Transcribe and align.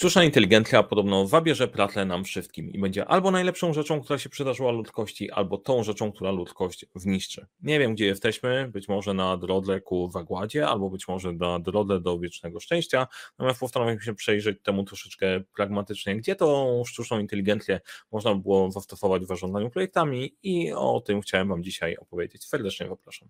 Sztuczna 0.00 0.24
inteligencja 0.24 0.82
podobno 0.82 1.26
zabierze 1.26 1.68
pracę 1.68 2.04
nam 2.04 2.24
wszystkim 2.24 2.70
i 2.70 2.78
będzie 2.78 3.06
albo 3.06 3.30
najlepszą 3.30 3.72
rzeczą, 3.72 4.00
która 4.00 4.18
się 4.18 4.28
przydarzyła 4.28 4.72
ludzkości, 4.72 5.30
albo 5.30 5.58
tą 5.58 5.82
rzeczą, 5.82 6.12
która 6.12 6.30
ludzkość 6.30 6.86
zniszczy. 6.94 7.46
Nie 7.62 7.78
wiem, 7.78 7.94
gdzie 7.94 8.06
jesteśmy, 8.06 8.68
być 8.72 8.88
może 8.88 9.14
na 9.14 9.36
drodze 9.36 9.80
ku 9.80 10.10
zagładzie, 10.12 10.68
albo 10.68 10.90
być 10.90 11.08
może 11.08 11.32
na 11.32 11.58
drodze 11.58 12.00
do 12.00 12.18
wiecznego 12.18 12.60
szczęścia, 12.60 13.06
natomiast 13.38 13.60
postaram 13.60 14.00
się 14.00 14.14
przejrzeć 14.14 14.58
temu 14.62 14.84
troszeczkę 14.84 15.40
pragmatycznie, 15.56 16.16
gdzie 16.16 16.36
tą 16.36 16.82
sztuczną 16.86 17.18
inteligencję 17.18 17.80
można 18.12 18.34
było 18.34 18.70
zastosować 18.70 19.22
w 19.22 19.26
zarządzaniu 19.26 19.70
projektami 19.70 20.36
i 20.42 20.72
o 20.72 21.00
tym 21.00 21.20
chciałem 21.20 21.48
Wam 21.48 21.62
dzisiaj 21.62 21.96
opowiedzieć. 21.96 22.44
Serdecznie 22.44 22.88
zapraszam. 22.88 23.28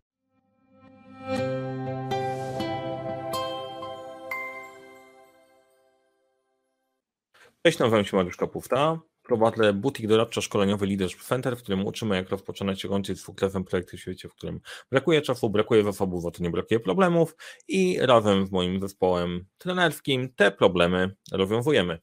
Cześć, 7.67 7.79
nazywam 7.79 8.05
się 8.05 8.17
Mariusz 8.17 8.37
Kapufta. 8.37 9.01
Prowadzę 9.23 9.73
butik 9.73 10.07
doradczo-szkoleniowy 10.07 10.87
Leadership 10.87 11.23
Center, 11.23 11.57
w 11.57 11.63
którym 11.63 11.87
uczymy, 11.87 12.17
jak 12.17 12.31
rozpoczynać 12.31 12.87
kończyć 12.87 13.19
z 13.19 13.23
sukcesem 13.23 13.65
projekty 13.65 13.97
w 13.97 14.01
świecie, 14.01 14.29
w 14.29 14.35
którym 14.35 14.61
brakuje 14.91 15.23
czasu, 15.23 15.51
brakuje 15.51 15.85
zasobów, 15.85 16.27
a 16.27 16.31
to 16.31 16.43
nie 16.43 16.51
brakuje 16.51 16.81
problemów 16.81 17.37
i 17.69 17.99
razem 18.01 18.47
z 18.47 18.51
moim 18.51 18.81
zespołem 18.81 19.47
trenerskim 19.59 20.33
te 20.37 20.51
problemy 20.51 21.15
rozwiązujemy. 21.33 21.99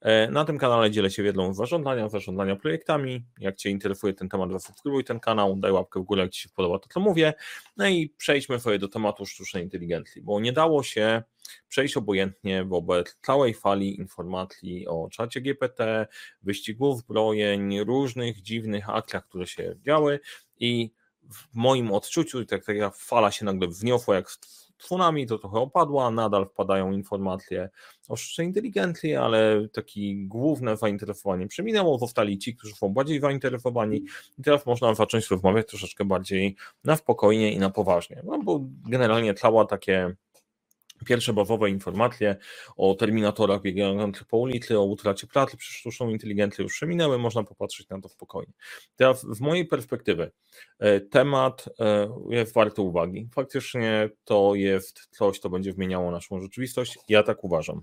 E, 0.00 0.30
na 0.30 0.44
tym 0.44 0.58
kanale 0.58 0.90
dzielę 0.90 1.10
się 1.10 1.22
wiedzą 1.22 1.54
z 1.54 1.56
zarządzania, 1.56 2.08
zarządzania 2.08 2.56
projektami. 2.56 3.24
Jak 3.38 3.56
Cię 3.56 3.70
interesuje 3.70 4.14
ten 4.14 4.28
temat, 4.28 4.52
zasubskrybuj 4.52 5.04
ten 5.04 5.20
kanał, 5.20 5.56
daj 5.56 5.72
łapkę 5.72 6.00
w 6.00 6.02
górę, 6.02 6.22
jak 6.22 6.32
Ci 6.32 6.42
się 6.42 6.48
podoba 6.54 6.78
to, 6.78 6.88
co 6.88 7.00
mówię. 7.00 7.34
No 7.76 7.88
i 7.88 8.14
przejdźmy 8.16 8.60
sobie 8.60 8.78
do 8.78 8.88
tematu 8.88 9.26
sztucznej 9.26 9.64
inteligencji, 9.64 10.22
bo 10.22 10.40
nie 10.40 10.52
dało 10.52 10.82
się 10.82 11.22
przejść 11.68 11.96
obojętnie 11.96 12.64
wobec 12.64 13.16
całej 13.22 13.54
fali 13.54 13.96
informacji 13.96 14.88
o 14.88 15.08
czacie 15.12 15.40
GPT, 15.40 16.06
wyścigów 16.42 16.98
zbrojeń, 16.98 17.80
różnych 17.80 18.42
dziwnych 18.42 18.90
akcjach, 18.90 19.28
które 19.28 19.46
się 19.46 19.76
działy 19.86 20.20
i 20.60 20.90
w 21.30 21.54
moim 21.54 21.92
odczuciu 21.92 22.44
tak, 22.46 22.64
taka 22.64 22.90
fala 22.90 23.30
się 23.30 23.44
nagle 23.44 23.68
wzniosła 23.68 24.14
jak 24.14 24.28
tsunami, 24.82 25.26
to 25.26 25.38
trochę 25.38 25.58
opadła, 25.58 26.10
nadal 26.10 26.46
wpadają 26.46 26.92
informacje 26.92 27.70
o 28.08 28.16
sztucznej 28.16 28.46
inteligencji, 28.46 29.16
ale 29.16 29.68
taki 29.68 30.26
główne 30.26 30.76
zainteresowanie 30.76 31.48
przeminęło, 31.48 31.98
zostali 31.98 32.38
ci, 32.38 32.56
którzy 32.56 32.74
są 32.74 32.88
bardziej 32.88 33.20
zainteresowani 33.20 34.04
i 34.38 34.42
teraz 34.42 34.66
można 34.66 34.94
zacząć 34.94 35.30
rozmawiać 35.30 35.66
troszeczkę 35.68 36.04
bardziej 36.04 36.56
na 36.84 36.96
spokojnie 36.96 37.52
i 37.52 37.58
na 37.58 37.70
poważnie, 37.70 38.22
no 38.24 38.38
bo 38.38 38.60
generalnie 38.88 39.34
cała 39.34 39.64
takie 39.64 40.14
Pierwsze 41.04 41.32
bawowe 41.32 41.70
informacje 41.70 42.36
o 42.76 42.94
terminatorach 42.94 43.62
biegających 43.62 44.26
po 44.26 44.36
ulicy, 44.36 44.78
o 44.78 44.84
utracie 44.84 45.26
pracy 45.26 45.56
przez 45.56 45.74
sztuczną 45.74 46.08
inteligencję 46.08 46.62
już 46.62 46.72
przeminęły, 46.72 47.18
można 47.18 47.44
popatrzeć 47.44 47.88
na 47.88 48.00
to 48.00 48.08
spokojnie. 48.08 48.52
Teraz 48.96 49.22
z 49.22 49.40
mojej 49.40 49.66
perspektywy 49.66 50.30
e, 50.78 51.00
temat 51.00 51.68
e, 51.80 52.08
jest 52.30 52.54
warty 52.54 52.82
uwagi. 52.82 53.28
Faktycznie 53.34 54.10
to 54.24 54.54
jest 54.54 55.08
coś, 55.10 55.38
co 55.38 55.50
będzie 55.50 55.72
zmieniało 55.72 56.10
naszą 56.10 56.40
rzeczywistość. 56.40 56.98
Ja 57.08 57.22
tak 57.22 57.44
uważam. 57.44 57.82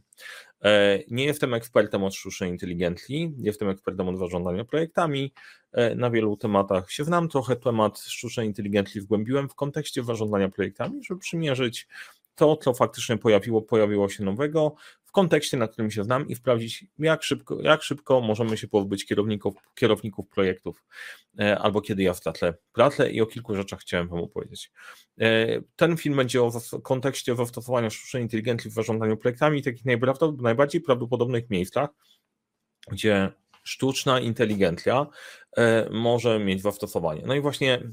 E, 0.63 0.99
nie 1.11 1.25
jestem 1.25 1.53
ekspertem 1.53 2.03
od 2.03 2.15
sztucznej 2.15 2.49
inteligencji, 2.49 3.33
jestem 3.37 3.69
ekspertem 3.69 4.07
od 4.07 4.17
zarządzania 4.17 4.65
projektami. 4.65 5.33
Na 5.95 6.09
wielu 6.09 6.37
tematach 6.37 6.91
się 6.91 7.03
znam, 7.03 7.29
trochę 7.29 7.55
temat 7.55 7.99
sztucznej 7.99 8.47
inteligencji 8.47 9.01
wgłębiłem 9.01 9.49
w 9.49 9.55
kontekście 9.55 10.03
zarządzania 10.03 10.49
projektami, 10.49 11.03
żeby 11.03 11.19
przymierzyć 11.19 11.87
to, 12.39 12.57
co 12.57 12.73
faktycznie 12.73 13.17
pojawiło, 13.17 13.61
pojawiło 13.61 14.09
się 14.09 14.23
nowego 14.23 14.75
w 15.05 15.11
kontekście, 15.11 15.57
na 15.57 15.67
którym 15.67 15.91
się 15.91 16.03
znam 16.03 16.27
i 16.27 16.35
sprawdzić, 16.35 16.85
jak 16.99 17.23
szybko, 17.23 17.61
jak 17.61 17.83
szybko 17.83 18.21
możemy 18.21 18.57
się 18.57 18.67
pozbyć 18.67 19.05
kierowników, 19.05 19.55
kierowników 19.75 20.27
projektów, 20.27 20.83
e, 21.39 21.59
albo 21.59 21.81
kiedy 21.81 22.03
ja 22.03 22.13
stracę 22.13 22.53
pracę 22.73 23.11
i 23.11 23.21
o 23.21 23.25
kilku 23.25 23.55
rzeczach 23.55 23.79
chciałem 23.79 24.07
Wam 24.07 24.19
opowiedzieć. 24.19 24.71
E, 25.19 25.61
ten 25.75 25.97
film 25.97 26.15
będzie 26.15 26.43
o 26.43 26.51
kontekście 26.83 27.35
zastosowania 27.35 27.89
sztucznej 27.89 28.23
inteligencji 28.23 28.71
w 28.71 28.73
zarządzaniu 28.73 29.17
projektami, 29.17 29.63
takich 29.63 29.85
najbardziej 30.41 30.81
prawdopodobnych 30.81 31.49
miejscach, 31.49 31.89
gdzie 32.91 33.31
sztuczna 33.63 34.19
inteligencja 34.19 35.07
e, 35.57 35.89
może 35.91 36.39
mieć 36.39 36.61
zastosowanie. 36.61 37.23
No 37.25 37.35
i 37.35 37.41
właśnie 37.41 37.91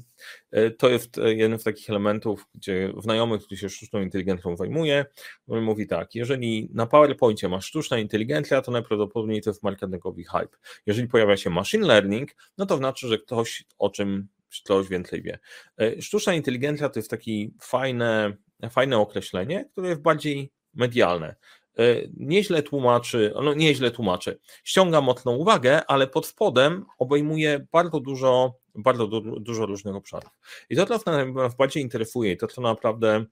e, 0.51 0.71
to 0.71 0.89
jest 0.89 1.17
jeden 1.25 1.59
z 1.59 1.63
takich 1.63 1.89
elementów, 1.89 2.45
gdzie 2.55 2.93
znajomy, 2.99 3.39
który 3.39 3.57
się 3.57 3.69
sztuczną 3.69 4.01
inteligencją 4.01 4.57
zajmuje, 4.57 5.05
mówi 5.47 5.87
tak, 5.87 6.15
jeżeli 6.15 6.69
na 6.73 6.85
PowerPoincie 6.85 7.49
masz 7.49 7.65
sztuczna 7.65 7.97
inteligencja, 7.97 8.61
to 8.61 8.71
najprawdopodobniej 8.71 9.41
to 9.41 9.49
jest 9.49 9.63
marketingowy 9.63 10.23
hype. 10.23 10.57
Jeżeli 10.85 11.07
pojawia 11.07 11.37
się 11.37 11.49
machine 11.49 11.87
learning, 11.87 12.29
no 12.57 12.65
to 12.65 12.77
znaczy, 12.77 13.07
że 13.07 13.17
ktoś 13.17 13.65
o 13.77 13.89
czym 13.89 14.27
ktoś 14.63 14.87
więcej 14.87 15.21
wie. 15.21 15.39
E, 15.77 16.01
sztuczna 16.01 16.33
inteligencja 16.33 16.89
to 16.89 16.99
jest 16.99 17.09
takie 17.09 17.31
fajne, 17.61 18.37
fajne 18.69 18.97
określenie, 18.97 19.65
które 19.71 19.89
jest 19.89 20.01
bardziej 20.01 20.51
medialne. 20.73 21.35
E, 21.79 22.07
nieźle 22.17 22.63
tłumaczy, 22.63 23.33
no 23.43 23.53
nieźle 23.53 23.91
tłumaczy, 23.91 24.39
ściąga 24.63 25.01
mocną 25.01 25.35
uwagę, 25.35 25.85
ale 25.85 26.07
pod 26.07 26.25
spodem 26.25 26.85
obejmuje 26.97 27.67
bardzo 27.71 27.99
dużo, 27.99 28.53
bardzo 28.75 29.07
du 29.07 29.39
dużo 29.39 29.65
różnych 29.65 29.95
obszarów. 29.95 30.29
I 30.69 30.75
to, 30.75 30.99
co 30.99 31.25
nas 31.25 31.55
bardziej 31.55 31.83
interesuje 31.83 32.31
i 32.31 32.37
to, 32.37 32.47
co 32.47 32.61
naprawdę 32.61 33.25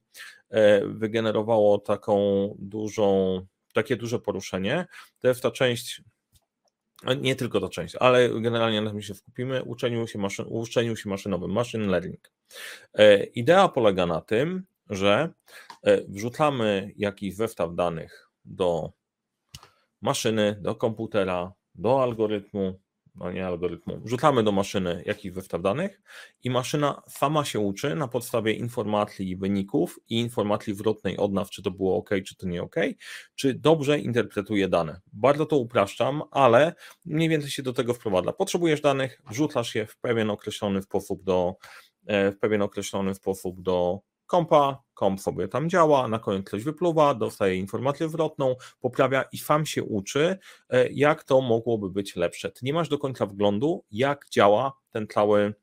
e, 0.50 0.88
wygenerowało 0.88 1.78
taką 1.78 2.16
dużą, 2.59 3.41
takie 3.73 3.95
duże 3.95 4.19
poruszenie, 4.19 4.85
to 5.19 5.27
jest 5.27 5.41
ta 5.41 5.51
część 5.51 6.01
nie 7.22 7.35
tylko 7.35 7.62
ta 7.62 7.69
część, 7.69 7.95
ale 7.95 8.41
generalnie 8.41 8.81
na 8.81 8.91
tym 8.91 9.01
się 9.01 9.13
skupimy, 9.13 9.63
uczeniu 9.63 10.07
się, 10.07 10.19
maszyn, 10.19 10.45
uczeniu 10.50 10.95
się 10.95 11.09
maszynowym, 11.09 11.51
machine 11.51 11.88
learning. 11.88 12.31
E, 12.94 13.23
idea 13.23 13.67
polega 13.67 14.06
na 14.06 14.22
tym, 14.22 14.63
że 14.89 15.29
wrzucamy 16.07 16.94
jakiś 16.97 17.35
zestaw 17.35 17.75
danych 17.75 18.25
do 18.45 18.94
maszyny, 20.01 20.57
do 20.61 20.75
komputera, 20.75 21.53
do 21.75 22.03
algorytmu, 22.03 22.79
no 23.16 23.31
nie 23.31 23.47
algorytmu, 23.47 24.01
wrzucamy 24.03 24.44
do 24.44 24.51
maszyny 24.51 25.03
jakiś 25.06 25.33
zestaw 25.33 25.61
danych 25.61 26.01
i 26.44 26.50
maszyna 26.50 27.01
sama 27.07 27.45
się 27.45 27.59
uczy 27.59 27.95
na 27.95 28.07
podstawie 28.07 28.53
informacji 28.53 29.35
wyników 29.35 30.00
i 30.09 30.19
informacji 30.19 30.73
zwrotnej 30.73 31.17
od 31.17 31.33
nas, 31.33 31.50
czy 31.50 31.63
to 31.63 31.72
było 31.72 31.97
ok, 31.97 32.09
czy 32.25 32.35
to 32.35 32.47
nie 32.47 32.63
ok, 32.63 32.75
czy 33.35 33.53
dobrze 33.53 34.00
interpretuje 34.00 34.67
dane. 34.67 35.01
Bardzo 35.13 35.45
to 35.45 35.57
upraszczam, 35.57 36.23
ale 36.31 36.73
mniej 37.06 37.29
więcej 37.29 37.50
się 37.50 37.63
do 37.63 37.73
tego 37.73 37.94
wprowadza. 37.94 38.33
Potrzebujesz 38.33 38.81
danych, 38.81 39.22
wrzucasz 39.29 39.75
je 39.75 39.85
w 39.85 39.97
pewien 39.97 40.29
określony 40.29 40.81
sposób 40.81 41.23
do 41.23 41.56
e, 42.07 42.31
w 42.31 42.39
pewien 42.39 42.62
określony 42.62 43.16
sposób 43.16 43.62
do 43.62 44.00
kompa, 44.25 44.84
komp 44.94 45.22
sobie 45.22 45.47
tam 45.47 45.69
działa, 45.69 46.08
na 46.08 46.19
koniec 46.19 46.50
coś 46.50 46.63
wypluwa, 46.63 47.13
dostaje 47.13 47.56
informację 47.56 48.09
zwrotną, 48.09 48.56
poprawia 48.80 49.24
i 49.31 49.38
sam 49.38 49.66
się 49.66 49.84
uczy, 49.84 50.38
e, 50.69 50.90
jak 50.90 51.24
to 51.24 51.41
mogłoby 51.41 51.90
być 51.90 52.16
lepsze. 52.16 52.52
Ty 52.52 52.66
nie 52.66 52.74
masz 52.74 52.90
do 52.90 52.97
końca 52.97 53.25
wglądu, 53.25 53.84
jak 53.91 54.25
działa 54.31 54.74
ten 54.91 55.08
cały 55.08 55.53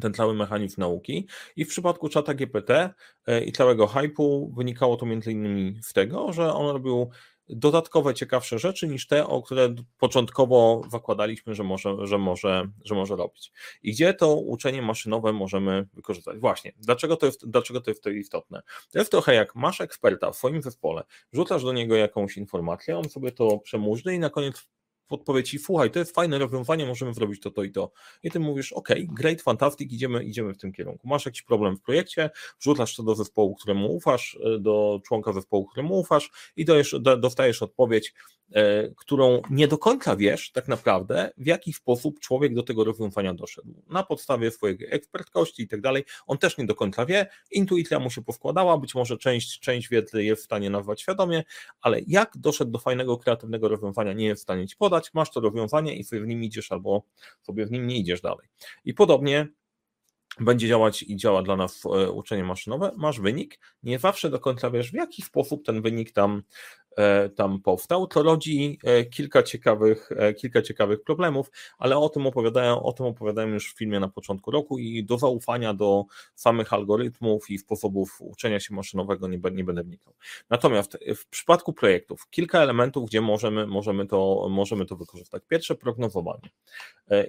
ten 0.00 0.14
cały 0.14 0.34
mechanizm 0.34 0.80
nauki. 0.80 1.28
I 1.56 1.64
w 1.64 1.68
przypadku 1.68 2.08
czata 2.08 2.34
GPT 2.34 2.94
e, 3.26 3.44
i 3.44 3.52
całego 3.52 3.86
hypu 3.86 4.52
wynikało 4.56 4.96
to 4.96 5.06
między 5.06 5.32
innymi 5.32 5.78
z 5.82 5.92
tego, 5.92 6.32
że 6.32 6.54
on 6.54 6.70
robił 6.70 7.10
dodatkowe, 7.48 8.14
ciekawsze 8.14 8.58
rzeczy 8.58 8.88
niż 8.88 9.06
te, 9.06 9.26
o 9.26 9.42
które 9.42 9.74
początkowo 9.98 10.82
zakładaliśmy, 10.90 11.54
że 11.54 11.64
może, 11.64 11.96
że 12.06 12.18
może, 12.18 12.68
że 12.84 12.94
może 12.94 13.16
robić. 13.16 13.52
I 13.82 13.92
gdzie 13.92 14.14
to 14.14 14.36
uczenie 14.36 14.82
maszynowe 14.82 15.32
możemy 15.32 15.88
wykorzystać? 15.92 16.38
Właśnie, 16.38 16.72
dlaczego 16.76 17.16
to 17.16 17.26
jest, 17.26 17.50
dlaczego 17.50 17.80
to 17.80 17.90
jest 17.90 18.02
to 18.02 18.10
istotne? 18.10 18.62
To 18.92 18.98
jest 18.98 19.10
trochę 19.10 19.34
jak 19.34 19.54
masz 19.54 19.80
eksperta 19.80 20.30
w 20.30 20.36
swoim 20.36 20.62
zespole, 20.62 21.02
rzucasz 21.32 21.64
do 21.64 21.72
niego 21.72 21.96
jakąś 21.96 22.36
informację, 22.36 22.98
on 22.98 23.08
sobie 23.08 23.32
to 23.32 23.58
przemóżdży 23.58 24.14
i 24.14 24.18
na 24.18 24.30
koniec 24.30 24.68
podpowie 25.08 25.42
ci, 25.42 25.58
słuchaj, 25.58 25.90
to 25.90 25.98
jest 25.98 26.14
fajne 26.14 26.38
rozwiązanie, 26.38 26.86
możemy 26.86 27.14
zrobić 27.14 27.40
to, 27.40 27.50
to 27.50 27.62
i 27.62 27.70
to. 27.70 27.92
I 28.22 28.30
ty 28.30 28.40
mówisz, 28.40 28.72
ok, 28.72 28.88
great, 29.08 29.42
fantastic, 29.42 29.92
idziemy, 29.92 30.24
idziemy 30.24 30.54
w 30.54 30.58
tym 30.58 30.72
kierunku. 30.72 31.08
Masz 31.08 31.26
jakiś 31.26 31.42
problem 31.42 31.76
w 31.76 31.80
projekcie, 31.80 32.30
wrzucasz 32.60 32.96
to 32.96 33.02
do 33.02 33.14
zespołu, 33.14 33.54
któremu 33.54 33.96
ufasz, 33.96 34.38
e, 34.44 34.58
do 34.58 35.00
członka 35.04 35.32
zespołu, 35.32 35.66
któremu 35.66 36.00
ufasz 36.00 36.30
i 36.56 36.64
dojesz, 36.64 36.96
dostajesz 37.18 37.62
odpowiedź, 37.62 38.14
e, 38.54 38.88
którą 38.96 39.42
nie 39.50 39.68
do 39.68 39.78
końca 39.78 40.16
wiesz 40.16 40.52
tak 40.52 40.68
naprawdę, 40.68 41.30
w 41.36 41.46
jaki 41.46 41.72
sposób 41.72 42.20
człowiek 42.20 42.54
do 42.54 42.62
tego 42.62 42.84
rozwiązania 42.84 43.34
doszedł. 43.34 43.82
Na 43.88 44.02
podstawie 44.02 44.50
swojej 44.50 44.78
ekspertkości 44.90 45.62
i 45.62 45.68
tak 45.68 45.80
dalej, 45.80 46.04
on 46.26 46.38
też 46.38 46.58
nie 46.58 46.66
do 46.66 46.74
końca 46.74 47.06
wie, 47.06 47.26
intuicja 47.50 47.98
mu 47.98 48.10
się 48.10 48.22
powkładała, 48.22 48.78
być 48.78 48.94
może 48.94 49.18
część, 49.18 49.60
część 49.60 49.88
wiedzy 49.88 50.24
jest 50.24 50.42
w 50.42 50.44
stanie 50.44 50.70
nazwać 50.70 51.00
świadomie, 51.00 51.44
ale 51.80 52.00
jak 52.06 52.32
doszedł 52.36 52.70
do 52.70 52.78
fajnego, 52.78 53.18
kreatywnego 53.18 53.68
rozwiązania, 53.68 54.12
nie 54.12 54.26
jest 54.26 54.40
w 54.40 54.42
stanie 54.42 54.66
ci 54.66 54.76
podać, 54.76 54.91
masz 55.14 55.30
to 55.30 55.40
rozwiązanie 55.40 55.96
i 55.96 56.04
sobie 56.04 56.22
w 56.22 56.26
nim 56.26 56.44
idziesz 56.44 56.72
albo 56.72 57.02
sobie 57.42 57.66
w 57.66 57.70
nim 57.70 57.86
nie 57.86 57.98
idziesz 57.98 58.20
dalej. 58.20 58.48
I 58.84 58.94
podobnie 58.94 59.48
będzie 60.40 60.68
działać 60.68 61.02
i 61.02 61.16
działa 61.16 61.42
dla 61.42 61.56
nas 61.56 61.84
e, 61.84 62.10
uczenie 62.10 62.44
maszynowe, 62.44 62.92
masz 62.96 63.20
wynik, 63.20 63.58
nie 63.82 63.98
zawsze 63.98 64.30
do 64.30 64.40
końca 64.40 64.70
wiesz, 64.70 64.90
w 64.90 64.94
jaki 64.94 65.22
sposób 65.22 65.64
ten 65.64 65.82
wynik 65.82 66.12
tam 66.12 66.42
tam 67.36 67.60
powstał, 67.60 68.06
to 68.06 68.22
rodzi 68.22 68.78
e, 68.84 69.04
kilka 69.04 69.42
ciekawych, 69.42 70.10
kilka 70.36 70.62
ciekawych 70.62 71.02
problemów, 71.02 71.50
ale 71.78 71.98
o 71.98 72.08
tym 72.08 72.26
opowiadają, 72.26 72.82
o 72.82 72.92
tym 72.92 73.06
opowiadałem 73.06 73.54
już 73.54 73.72
w 73.74 73.78
filmie 73.78 74.00
na 74.00 74.08
początku 74.08 74.50
roku 74.50 74.78
i 74.78 75.04
do 75.04 75.18
zaufania 75.18 75.74
do 75.74 76.04
samych 76.34 76.72
algorytmów 76.72 77.50
i 77.50 77.58
sposobów 77.58 78.16
uczenia 78.20 78.60
się 78.60 78.74
maszynowego 78.74 79.28
nie, 79.28 79.38
nie 79.52 79.64
będę 79.64 79.82
wnikał. 79.82 80.14
Natomiast 80.50 80.98
w 81.16 81.26
przypadku 81.26 81.72
projektów 81.72 82.28
kilka 82.30 82.62
elementów, 82.62 83.08
gdzie 83.08 83.20
możemy, 83.20 83.66
możemy, 83.66 84.06
to, 84.06 84.46
możemy 84.50 84.86
to 84.86 84.96
wykorzystać. 84.96 85.42
Pierwsze, 85.48 85.74
prognozowanie. 85.74 86.50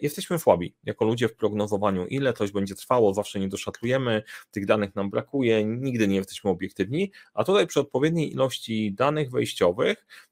Jesteśmy 0.01 0.39
słabi 0.39 0.74
jako 0.83 1.06
ludzie 1.06 1.27
w 1.27 1.36
prognozowaniu, 1.36 2.07
ile 2.07 2.33
coś 2.33 2.51
będzie 2.51 2.75
trwało, 2.75 3.13
zawsze 3.13 3.39
nie 3.39 3.48
doszatlujemy, 3.48 4.24
tych 4.51 4.65
danych 4.65 4.95
nam 4.95 5.10
brakuje, 5.10 5.65
nigdy 5.65 6.07
nie 6.07 6.15
jesteśmy 6.15 6.50
obiektywni, 6.50 7.12
a 7.33 7.44
tutaj 7.44 7.68
przy 7.68 7.80
odpowiedniej 7.80 8.31
ilości 8.31 8.94
danych 8.94 9.31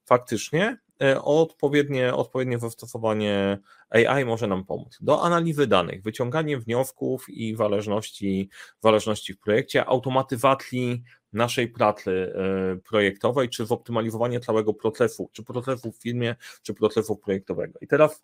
faktycznie 0.06 0.78
e, 1.02 1.22
odpowiednie, 1.22 2.14
odpowiednie 2.14 2.60
zastosowanie 2.60 3.58
AI 3.90 4.26
może 4.26 4.48
nam 4.48 4.66
pomóc. 4.66 4.98
Do 5.02 5.24
analizy 5.24 5.68
danych, 5.68 6.04
wyciąganie 6.04 6.58
wniosków 6.58 7.30
i 7.30 7.56
zależności, 7.56 8.50
zależności 8.84 9.34
w 9.34 9.40
projekcie, 9.40 9.86
automatyzacji 9.86 11.04
naszej 11.34 11.68
pracy 11.68 12.34
e, 12.36 12.76
projektowej, 12.76 13.50
czy 13.50 13.66
zoptymalizowanie 13.66 14.40
całego 14.40 14.74
procesu, 14.74 15.30
czy 15.34 15.44
procesu 15.44 15.92
w 15.92 16.02
firmie, 16.02 16.36
czy 16.62 16.74
procesu 16.74 17.16
projektowego. 17.16 17.80
I 17.82 17.88
teraz 17.88 18.24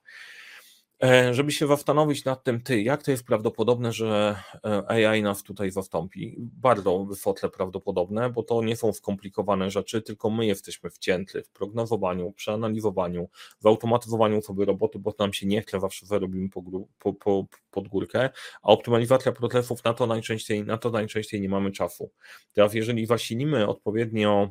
żeby 1.32 1.52
się 1.52 1.68
zastanowić 1.68 2.26
nad 2.26 2.44
tym, 2.44 2.62
ty, 2.62 2.82
jak 2.82 3.04
to 3.04 3.12
jest 3.12 3.24
prawdopodobne, 3.24 3.94
że 3.94 4.36
e, 4.66 4.92
AI 4.92 5.24
nas 5.24 5.44
tutaj 5.44 5.72
zastąpi? 5.72 6.36
Bardzo 6.40 7.06
wysoce 7.06 7.50
prawdopodobne, 7.50 8.30
bo 8.30 8.44
to 8.44 8.64
nie 8.64 8.76
są 8.76 8.94
skomplikowane 8.94 9.72
rzeczy, 9.72 10.02
tylko 10.02 10.30
my 10.30 10.46
jesteśmy 10.46 10.90
wcięty 10.90 11.44
w 11.44 11.50
prognozowaniu, 11.50 12.32
przeanalizowaniu, 12.32 13.30
w 13.62 13.68
automatyzowaniu 13.68 14.42
sobie 14.42 14.66
roboty, 14.66 15.00
bo 15.00 15.14
nam 15.20 15.34
się 15.34 15.48
nie 15.48 15.62
chce, 15.62 15.80
zawsze 15.80 16.06
zarobimy 16.06 16.50
po, 16.50 16.64
po, 17.00 17.14
po, 17.14 17.46
pod 17.72 17.88
górkę, 17.88 18.30
a 18.62 18.68
optymalizacja 18.68 19.32
procesów 19.32 19.84
na 19.84 19.94
to 19.94 20.08
najczęściej, 20.08 20.66
na 20.66 20.78
to 20.78 20.90
najczęściej 20.90 21.42
nie 21.42 21.50
mamy 21.50 21.72
czasu. 21.72 22.12
Teraz 22.54 22.74
jeżeli 22.74 23.06
zasilimy 23.06 23.68
odpowiednio, 23.68 24.50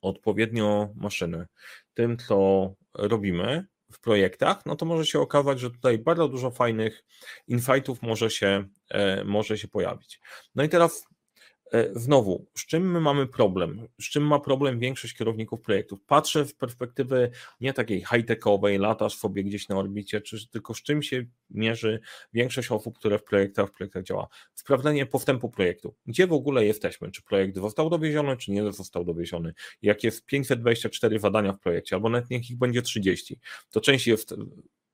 odpowiednio 0.00 0.88
maszyny 0.94 1.46
tym, 1.94 2.16
co 2.16 2.70
robimy, 2.94 3.66
w 3.92 4.00
projektach, 4.00 4.66
no 4.66 4.76
to 4.76 4.86
może 4.86 5.06
się 5.06 5.20
okazać, 5.20 5.60
że 5.60 5.70
tutaj 5.70 5.98
bardzo 5.98 6.28
dużo 6.28 6.50
fajnych 6.50 7.04
insightów 7.48 8.02
może 8.02 8.30
się, 8.30 8.68
e, 8.90 9.24
może 9.24 9.58
się 9.58 9.68
pojawić. 9.68 10.20
No 10.54 10.64
i 10.64 10.68
teraz 10.68 11.06
znowu, 11.92 12.46
z 12.54 12.66
czym 12.66 12.92
my 12.92 13.00
mamy 13.00 13.26
problem? 13.26 13.88
Z 14.00 14.04
czym 14.04 14.26
ma 14.26 14.40
problem 14.40 14.78
większość 14.78 15.14
kierowników 15.14 15.60
projektów? 15.60 16.00
Patrzę 16.06 16.44
w 16.44 16.54
perspektywy 16.54 17.30
nie 17.60 17.72
takiej 17.72 18.00
high-techowej, 18.00 18.78
latasz 18.78 19.16
sobie 19.16 19.44
gdzieś 19.44 19.68
na 19.68 19.78
orbicie, 19.78 20.20
czy 20.20 20.48
tylko 20.48 20.74
z 20.74 20.82
czym 20.82 21.02
się 21.02 21.24
mierzy 21.50 22.00
większość 22.32 22.70
osób, 22.70 22.98
które 22.98 23.18
w 23.18 23.24
projektach, 23.24 23.68
w 23.68 23.72
projektach 23.72 24.02
działa? 24.02 24.28
Sprawdzenie 24.54 25.06
postępu 25.06 25.48
projektu. 25.48 25.94
Gdzie 26.06 26.26
w 26.26 26.32
ogóle 26.32 26.64
jesteśmy? 26.64 27.10
Czy 27.10 27.22
projekt 27.22 27.56
został 27.56 27.90
dowieziony, 27.90 28.36
czy 28.36 28.50
nie 28.50 28.72
został 28.72 29.04
dowieziony? 29.04 29.54
Jak 29.82 30.04
jest 30.04 30.26
524 30.26 31.20
zadania 31.20 31.52
w 31.52 31.58
projekcie, 31.58 31.96
albo 31.96 32.08
nawet 32.08 32.30
niech 32.30 32.50
ich 32.50 32.58
będzie 32.58 32.82
30, 32.82 33.38
to 33.70 33.80
część 33.80 34.06
jest 34.06 34.34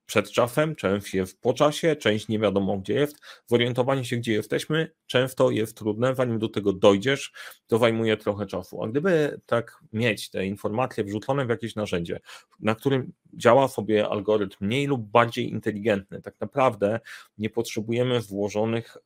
przed 0.07 0.31
czasem, 0.31 0.77
część 0.77 1.15
jest 1.15 1.41
po 1.41 1.55
czasie, 1.55 1.97
część 1.97 2.29
nie 2.29 2.39
wiadomo 2.39 2.79
gdzie 2.79 2.95
jest. 2.95 3.17
Zorientowanie 3.47 4.05
się, 4.05 4.17
gdzie 4.17 4.33
jesteśmy, 4.33 4.91
często 5.07 5.51
jest 5.51 5.77
trudne, 5.77 6.15
zanim 6.15 6.39
do 6.39 6.49
tego 6.49 6.73
dojdziesz, 6.73 7.33
to 7.67 7.79
zajmuje 7.79 8.17
trochę 8.17 8.47
czasu. 8.47 8.83
A 8.83 8.89
gdyby 8.89 9.41
tak 9.47 9.79
mieć 9.93 10.31
te 10.31 10.47
informacje 10.47 11.05
wrzucone 11.05 11.47
w 11.47 11.49
jakieś 11.49 11.75
narzędzie, 11.75 12.21
na 12.61 12.75
którym 12.75 13.13
działa 13.35 13.69
sobie 13.69 14.09
algorytm 14.09 14.57
mniej 14.61 14.87
lub 14.87 15.11
bardziej 15.11 15.51
inteligentny, 15.51 16.23
tak 16.23 16.35
naprawdę 16.41 17.01
nie 17.39 17.51
potrzebujemy 17.51 18.21
włożonych 18.21 18.97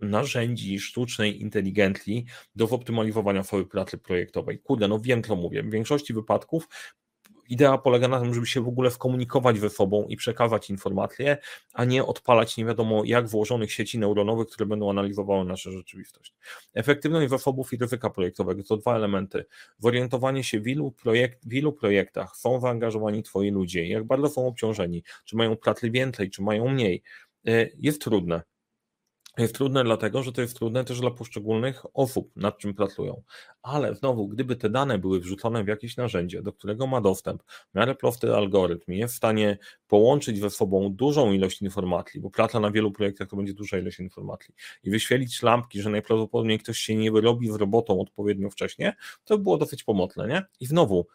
narzędzi 0.00 0.80
sztucznej 0.80 1.40
inteligencji 1.40 2.24
do 2.54 2.64
optymalizowania 2.64 3.42
swojej 3.42 3.66
pracy 3.66 3.98
projektowej. 3.98 4.58
Kurde, 4.58 4.88
no 4.88 5.00
wiem, 5.00 5.22
co 5.22 5.36
mówię. 5.36 5.62
W 5.62 5.70
większości 5.70 6.14
wypadków 6.14 6.68
idea 7.48 7.78
polega 7.78 8.08
na 8.08 8.20
tym, 8.20 8.34
żeby 8.34 8.46
się 8.46 8.60
w 8.60 8.68
ogóle 8.68 8.90
skomunikować 8.90 9.58
ze 9.58 9.70
sobą 9.70 10.06
i 10.08 10.16
przekazać 10.16 10.70
informacje, 10.70 11.38
a 11.74 11.84
nie 11.84 12.04
odpalać 12.04 12.56
nie 12.56 12.64
wiadomo 12.64 13.04
jak 13.04 13.28
włożonych 13.28 13.72
sieci 13.72 13.98
neuronowych, 13.98 14.48
które 14.48 14.66
będą 14.66 14.90
analizowały 14.90 15.44
naszą 15.44 15.70
rzeczywistość. 15.70 16.34
Efektywność 16.74 17.30
zasobów 17.30 17.72
i 17.72 17.76
ryzyka 17.76 18.10
projektowego 18.10 18.62
to 18.62 18.76
dwa 18.76 18.96
elementy. 18.96 19.44
Zorientowanie 19.78 20.44
się 20.44 20.60
w 20.60 20.68
ilu, 20.68 20.90
projekt, 20.90 21.48
w 21.48 21.52
ilu 21.52 21.72
projektach 21.72 22.36
są 22.36 22.60
zaangażowani 22.60 23.22
twoi 23.22 23.50
ludzie, 23.50 23.88
jak 23.88 24.04
bardzo 24.04 24.28
są 24.28 24.46
obciążeni, 24.46 25.02
czy 25.24 25.36
mają 25.36 25.56
pracy 25.56 25.90
więcej, 25.90 26.30
czy 26.30 26.42
mają 26.42 26.68
mniej, 26.68 27.02
e, 27.46 27.68
jest 27.78 28.00
trudne. 28.00 28.42
Jest 29.38 29.54
trudne 29.54 29.84
dlatego, 29.84 30.22
że 30.22 30.32
to 30.32 30.40
jest 30.40 30.56
trudne 30.56 30.84
też 30.84 31.00
dla 31.00 31.10
poszczególnych 31.10 31.82
osób, 31.94 32.30
nad 32.36 32.58
czym 32.58 32.74
pracują. 32.74 33.22
Ale 33.62 33.94
znowu, 33.94 34.28
gdyby 34.28 34.56
te 34.56 34.70
dane 34.70 34.98
były 34.98 35.20
wrzucone 35.20 35.64
w 35.64 35.68
jakieś 35.68 35.96
narzędzie, 35.96 36.42
do 36.42 36.52
którego 36.52 36.86
ma 36.86 37.00
dostęp, 37.00 37.42
w 37.42 37.74
miarę 37.74 37.94
prosty 37.94 38.34
algorytm 38.34 38.92
jest 38.92 39.14
w 39.14 39.16
stanie 39.16 39.58
połączyć 39.88 40.38
ze 40.40 40.50
sobą 40.50 40.94
dużą 40.94 41.32
ilość 41.32 41.62
informacji, 41.62 42.20
bo 42.20 42.30
praca 42.30 42.60
na 42.60 42.70
wielu 42.70 42.92
projektach 42.92 43.28
to 43.28 43.36
będzie 43.36 43.54
duża 43.54 43.78
ilość 43.78 44.00
informacji, 44.00 44.54
i 44.82 44.90
wyświetlić 44.90 45.42
lampki, 45.42 45.82
że 45.82 45.90
najprawdopodobniej 45.90 46.58
ktoś 46.58 46.78
się 46.78 46.96
nie 46.96 47.12
wyrobi 47.12 47.52
z 47.52 47.54
robotą 47.54 48.00
odpowiednio 48.00 48.50
wcześnie, 48.50 48.96
to 49.24 49.38
by 49.38 49.42
było 49.42 49.58
dosyć 49.58 49.84
pomocne, 49.84 50.28
nie? 50.28 50.42
I 50.60 50.66
znowu, 50.66 51.06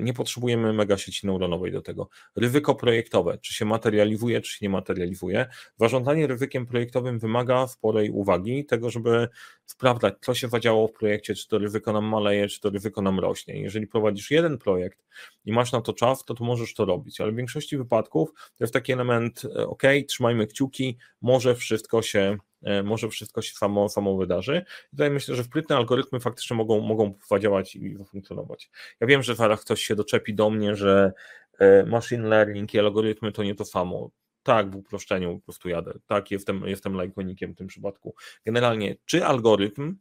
nie 0.00 0.12
potrzebujemy 0.12 0.72
mega 0.72 0.98
sieci 0.98 1.26
neuronowej 1.26 1.72
do 1.72 1.82
tego. 1.82 2.08
Ryzyko 2.36 2.74
projektowe, 2.74 3.38
czy 3.38 3.54
się 3.54 3.64
materializuje, 3.64 4.40
czy 4.40 4.52
się 4.52 4.58
nie 4.62 4.70
materializuje. 4.70 5.46
Zarządzanie 5.76 6.26
ryzykiem 6.26 6.66
projektowym 6.66 7.18
wymaga 7.18 7.66
sporej 7.66 8.10
uwagi, 8.10 8.64
tego, 8.64 8.90
żeby 8.90 9.28
sprawdzać, 9.64 10.14
co 10.20 10.34
się 10.34 10.48
zadziało 10.48 10.88
w 10.88 10.92
projekcie, 10.92 11.34
czy 11.34 11.48
to 11.48 11.58
ryzyko 11.58 11.92
nam 11.92 12.04
maleje, 12.04 12.48
czy 12.48 12.60
to 12.60 12.70
ryzyko 12.70 13.02
nam 13.02 13.18
rośnie. 13.18 13.60
Jeżeli 13.60 13.86
prowadzisz 13.86 14.30
jeden 14.30 14.58
projekt 14.58 15.04
i 15.44 15.52
masz 15.52 15.72
na 15.72 15.80
to 15.80 15.92
czas, 15.92 16.24
to, 16.24 16.34
to 16.34 16.44
możesz 16.44 16.74
to 16.74 16.84
robić, 16.84 17.20
ale 17.20 17.32
w 17.32 17.36
większości 17.36 17.78
wypadków 17.78 18.32
to 18.34 18.64
jest 18.64 18.74
taki 18.74 18.92
element, 18.92 19.42
e, 19.44 19.66
ok, 19.66 19.82
trzymajmy 20.08 20.46
kciuki, 20.46 20.98
może 21.20 21.54
wszystko 21.54 22.02
się 22.02 22.18
E, 22.28 22.47
może 22.84 23.08
wszystko 23.08 23.42
się 23.42 23.54
samo, 23.54 23.88
samo 23.88 24.16
wydarzy. 24.16 24.64
I 24.86 24.90
tutaj 24.90 25.10
myślę, 25.10 25.34
że 25.34 25.44
wprytne 25.44 25.76
algorytmy 25.76 26.20
faktycznie 26.20 26.56
mogą, 26.56 26.80
mogą 26.80 27.14
zadziałać 27.28 27.76
i 27.76 27.96
funkcjonować. 28.10 28.70
Ja 29.00 29.06
wiem, 29.06 29.22
że 29.22 29.34
zaraz 29.34 29.64
ktoś 29.64 29.82
się 29.82 29.96
doczepi 29.96 30.34
do 30.34 30.50
mnie, 30.50 30.76
że 30.76 31.12
e, 31.58 31.86
machine 31.86 32.28
learning 32.28 32.74
i 32.74 32.78
algorytmy 32.78 33.32
to 33.32 33.42
nie 33.44 33.54
to 33.54 33.64
samo. 33.64 34.10
Tak, 34.42 34.70
w 34.70 34.76
uproszczeniu 34.76 35.34
po 35.34 35.44
prostu 35.44 35.68
jadę. 35.68 35.92
Tak, 36.06 36.30
jestem, 36.30 36.62
jestem 36.66 36.94
lajkonikiem 36.94 37.52
w 37.52 37.56
tym 37.56 37.66
przypadku. 37.66 38.14
Generalnie, 38.46 38.96
czy 39.04 39.24
algorytm 39.24 39.96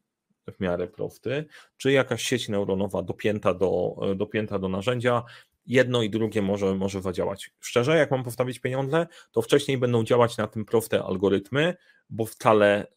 w 0.51 0.59
miarę 0.59 0.87
prosty, 0.87 1.45
czy 1.77 1.91
jakaś 1.91 2.23
sieć 2.23 2.49
neuronowa 2.49 3.01
dopięta 3.01 3.53
do, 3.53 3.95
dopięta 4.15 4.59
do 4.59 4.69
narzędzia, 4.69 5.23
jedno 5.65 6.01
i 6.01 6.09
drugie 6.09 6.41
może, 6.41 6.75
może 6.75 7.01
zadziałać. 7.01 7.51
Szczerze, 7.59 7.97
jak 7.97 8.11
mam 8.11 8.23
postawić 8.23 8.59
pieniądze, 8.59 9.07
to 9.31 9.41
wcześniej 9.41 9.77
będą 9.77 10.03
działać 10.03 10.37
na 10.37 10.47
tym 10.47 10.65
proste 10.65 11.03
algorytmy, 11.03 11.75
bo 12.09 12.25
wcale 12.25 12.87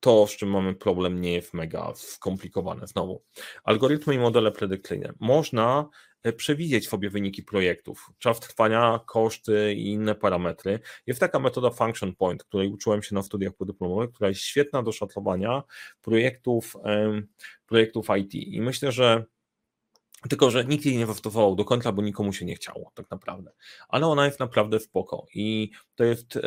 to, 0.00 0.26
z 0.26 0.36
czym 0.36 0.50
mamy 0.50 0.74
problem, 0.74 1.20
nie 1.20 1.32
jest 1.32 1.54
mega 1.54 1.92
skomplikowane. 1.94 2.86
Znowu, 2.86 3.24
algorytmy 3.64 4.14
i 4.14 4.18
modele 4.18 4.52
predykcyjne. 4.52 5.12
Można 5.20 5.88
e, 6.22 6.32
przewidzieć 6.32 6.88
sobie 6.88 7.10
wyniki 7.10 7.42
projektów, 7.42 8.10
czas 8.18 8.40
trwania, 8.40 9.00
koszty 9.06 9.74
i 9.74 9.86
inne 9.86 10.14
parametry. 10.14 10.80
Jest 11.06 11.20
taka 11.20 11.38
metoda 11.38 11.70
Function 11.70 12.16
Point, 12.16 12.44
której 12.44 12.68
uczyłem 12.68 13.02
się 13.02 13.14
na 13.14 13.22
studiach 13.22 13.52
podyplomowych, 13.54 14.10
która 14.10 14.28
jest 14.28 14.40
świetna 14.40 14.82
do 14.82 14.92
szatlowania 14.92 15.62
projektów, 16.02 16.76
projektów 17.66 18.06
IT. 18.18 18.34
I 18.34 18.60
myślę, 18.60 18.92
że 18.92 19.24
tylko, 20.28 20.50
że 20.50 20.64
nikt 20.64 20.84
jej 20.84 20.96
nie 20.96 21.06
zastosował 21.06 21.56
do 21.56 21.64
końca, 21.64 21.92
bo 21.92 22.02
nikomu 22.02 22.32
się 22.32 22.44
nie 22.44 22.54
chciało, 22.54 22.92
tak 22.94 23.10
naprawdę. 23.10 23.52
Ale 23.88 24.06
ona 24.06 24.26
jest 24.26 24.40
naprawdę 24.40 24.80
spoko. 24.80 25.26
I 25.34 25.70
to 25.94 26.04
jest 26.04 26.38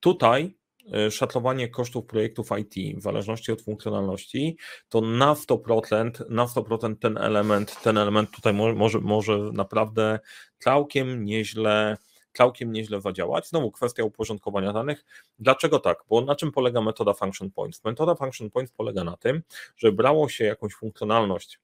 tutaj 0.00 0.56
e, 0.92 1.10
szatlowanie 1.10 1.68
kosztów 1.68 2.06
projektów 2.06 2.48
IT 2.58 2.98
w 2.98 3.02
zależności 3.02 3.52
od 3.52 3.62
funkcjonalności, 3.62 4.58
to 4.88 5.00
na 5.00 5.34
100%, 5.34 6.30
na 6.30 6.46
100% 6.46 6.96
ten 7.00 7.18
element, 7.18 7.82
ten 7.82 7.98
element 7.98 8.30
tutaj 8.30 8.54
może, 8.54 9.00
może 9.00 9.38
naprawdę 9.38 10.18
całkiem 10.58 11.24
nieźle 11.24 11.96
całkiem 12.36 12.72
nieźle 12.72 13.00
zadziałać. 13.00 13.48
Znowu 13.48 13.70
kwestia 13.70 14.04
uporządkowania 14.04 14.72
danych. 14.72 15.04
Dlaczego 15.38 15.78
tak? 15.78 15.98
Bo 16.08 16.20
na 16.20 16.36
czym 16.36 16.52
polega 16.52 16.80
metoda 16.80 17.14
function 17.14 17.50
points? 17.50 17.84
Metoda 17.84 18.14
function 18.14 18.50
points 18.50 18.72
polega 18.72 19.04
na 19.04 19.16
tym, 19.16 19.42
że 19.76 19.92
brało 19.92 20.28
się 20.28 20.44
jakąś 20.44 20.74
funkcjonalność 20.74 21.60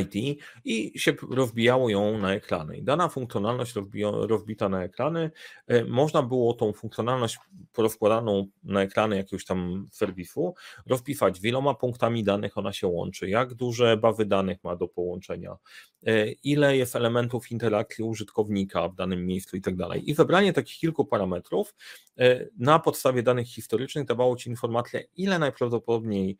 IT 0.00 0.40
i 0.64 0.98
się 1.00 1.12
rozbijało 1.30 1.88
ją 1.88 2.18
na 2.18 2.34
ekrany. 2.34 2.76
I 2.76 2.82
dana 2.82 3.08
funkcjonalność 3.08 3.74
rozbita 4.02 4.68
na 4.68 4.84
ekrany, 4.84 5.30
e, 5.66 5.84
można 5.84 6.22
było 6.22 6.54
tą 6.54 6.72
funkcjonalność 6.72 7.38
rozkładaną 7.78 8.46
na 8.62 8.82
ekrany 8.82 9.16
jakiegoś 9.16 9.44
tam 9.44 9.88
serwisu 9.90 10.54
rozpisać 10.86 11.40
wieloma 11.40 11.74
punktami 11.74 12.24
danych 12.24 12.58
ona 12.58 12.72
się 12.72 12.86
łączy, 12.86 13.28
jak 13.28 13.54
duże 13.54 13.96
bawy 13.96 14.26
danych 14.26 14.64
ma 14.64 14.76
do 14.76 14.88
połączenia, 14.88 15.56
e, 16.06 16.32
ile 16.32 16.76
jest 16.76 16.96
elementów 16.96 17.50
interakcji 17.50 18.04
użytkownika 18.04 18.88
w 18.88 18.94
danym 18.94 19.26
miejscu 19.26 19.56
i 19.56 19.60
tak 19.60 19.76
dalej. 19.76 20.10
I 20.10 20.14
wybranie 20.14 20.52
takich 20.52 20.78
kilku 20.78 21.04
parametrów 21.04 21.74
e, 22.18 22.46
na 22.58 22.78
podstawie 22.78 23.22
danych 23.22 23.48
historycznych 23.48 24.06
dawało 24.06 24.36
Ci 24.36 24.50
informację, 24.50 25.04
ile 25.16 25.38
najprawdopodobniej 25.38 26.38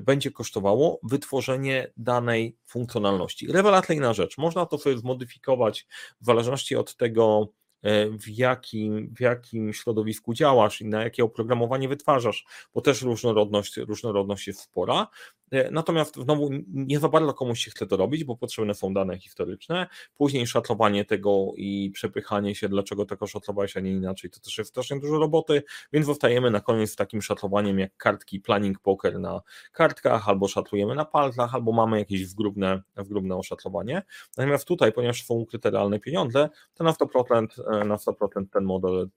będzie 0.00 0.30
kosztowało 0.30 1.00
wytworzenie 1.02 1.92
danej 1.96 2.56
funkcjonalności. 2.66 3.52
Rewelacyjna 3.52 4.14
rzecz. 4.14 4.38
Można 4.38 4.66
to 4.66 4.78
sobie 4.78 4.98
zmodyfikować 4.98 5.86
w 6.20 6.24
zależności 6.24 6.76
od 6.76 6.96
tego, 6.96 7.48
E, 7.84 8.10
w 8.10 8.28
jakim, 8.28 9.14
w 9.16 9.20
jakim 9.20 9.72
środowisku 9.72 10.34
działasz 10.34 10.80
i 10.80 10.84
na 10.84 11.02
jakie 11.02 11.24
oprogramowanie 11.24 11.88
wytwarzasz, 11.88 12.46
bo 12.74 12.80
też 12.80 13.02
różnorodność, 13.02 13.76
różnorodność 13.76 14.46
jest 14.46 14.60
spora. 14.60 15.08
E, 15.50 15.70
natomiast 15.70 16.16
znowu 16.16 16.50
nie 16.68 16.98
za 17.00 17.08
bardzo 17.08 17.34
komuś 17.34 17.64
się 17.64 17.70
chce 17.70 17.86
to 17.86 17.96
robić, 17.96 18.24
bo 18.24 18.36
potrzebne 18.36 18.74
są 18.74 18.94
dane 18.94 19.18
historyczne. 19.18 19.86
Później 20.16 20.46
szaclowanie 20.46 21.04
tego 21.04 21.52
i 21.56 21.90
przepychanie 21.94 22.54
się, 22.54 22.68
dlaczego 22.68 23.06
tego 23.06 23.26
szatlowałeś, 23.26 23.76
a 23.76 23.80
nie 23.80 23.92
inaczej, 23.92 24.30
to 24.30 24.40
też 24.40 24.58
jest 24.58 24.70
strasznie 24.70 25.00
dużo 25.00 25.18
roboty, 25.18 25.62
więc 25.92 26.06
zostajemy 26.06 26.50
na 26.50 26.60
koniec 26.60 26.90
z 26.90 26.96
takim 26.96 27.22
szatlowaniem 27.22 27.78
jak 27.78 27.96
kartki 27.96 28.40
planning 28.40 28.78
poker 28.78 29.20
na 29.20 29.40
kartkach, 29.72 30.28
albo 30.28 30.48
szatlujemy 30.48 30.94
na 30.94 31.04
palcach, 31.04 31.54
albo 31.54 31.72
mamy 31.72 31.98
jakieś 31.98 32.26
wgrubne, 32.26 32.82
wgrubne 32.96 33.36
oszatlowanie. 33.36 34.02
Natomiast 34.36 34.64
tutaj, 34.64 34.92
ponieważ 34.92 35.24
są 35.24 35.34
ukryte 35.34 35.70
realne 35.70 36.00
pieniądze, 36.00 36.48
to 36.74 36.84
na 36.84 36.92
100% 36.92 37.46
na 37.86 37.96
100% 37.96 38.44
ten 38.52 38.64
model, 38.64 39.08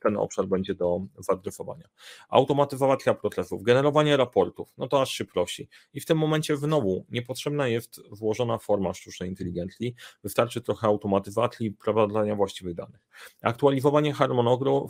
ten 0.00 0.16
obszar 0.16 0.46
będzie 0.46 0.74
do 0.74 1.00
zadryfowania. 1.18 1.88
Automatyzacja 2.28 3.14
procesów, 3.14 3.62
generowanie 3.62 4.16
raportów, 4.16 4.72
no 4.78 4.88
to 4.88 5.02
aż 5.02 5.10
się 5.10 5.24
prosi. 5.24 5.68
I 5.94 6.00
w 6.00 6.06
tym 6.06 6.18
momencie 6.18 6.56
znowu 6.56 7.06
niepotrzebna 7.10 7.68
jest 7.68 8.00
włożona 8.10 8.58
forma 8.58 8.94
sztucznej 8.94 9.28
inteligencji, 9.28 9.94
wystarczy 10.22 10.60
trochę 10.60 10.86
automatyzacji, 10.86 11.72
prowadzenia 11.72 12.34
właściwych 12.34 12.74
danych. 12.74 13.00
Aktualizowanie 13.42 14.14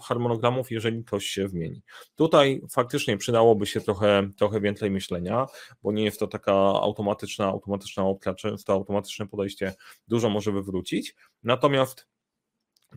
harmonogramów, 0.03 0.71
jeżeli 0.71 1.05
coś 1.05 1.27
się 1.27 1.49
zmieni. 1.49 1.83
Tutaj 2.15 2.63
faktycznie 2.71 3.17
przydałoby 3.17 3.67
się 3.67 3.81
trochę, 3.81 4.31
trochę 4.37 4.61
więcej 4.61 4.91
myślenia, 4.91 5.47
bo 5.83 5.93
nie 5.93 6.05
jest 6.05 6.21
to 6.21 6.27
taka 6.27 6.53
automatyczna, 6.55 7.47
automatyczna 7.47 8.05
opcja, 8.05 8.35
często 8.35 8.73
automatyczne 8.73 9.27
podejście 9.27 9.75
dużo 10.09 10.31
może 10.31 10.53
wywrócić. 10.53 11.15
Natomiast 11.43 12.07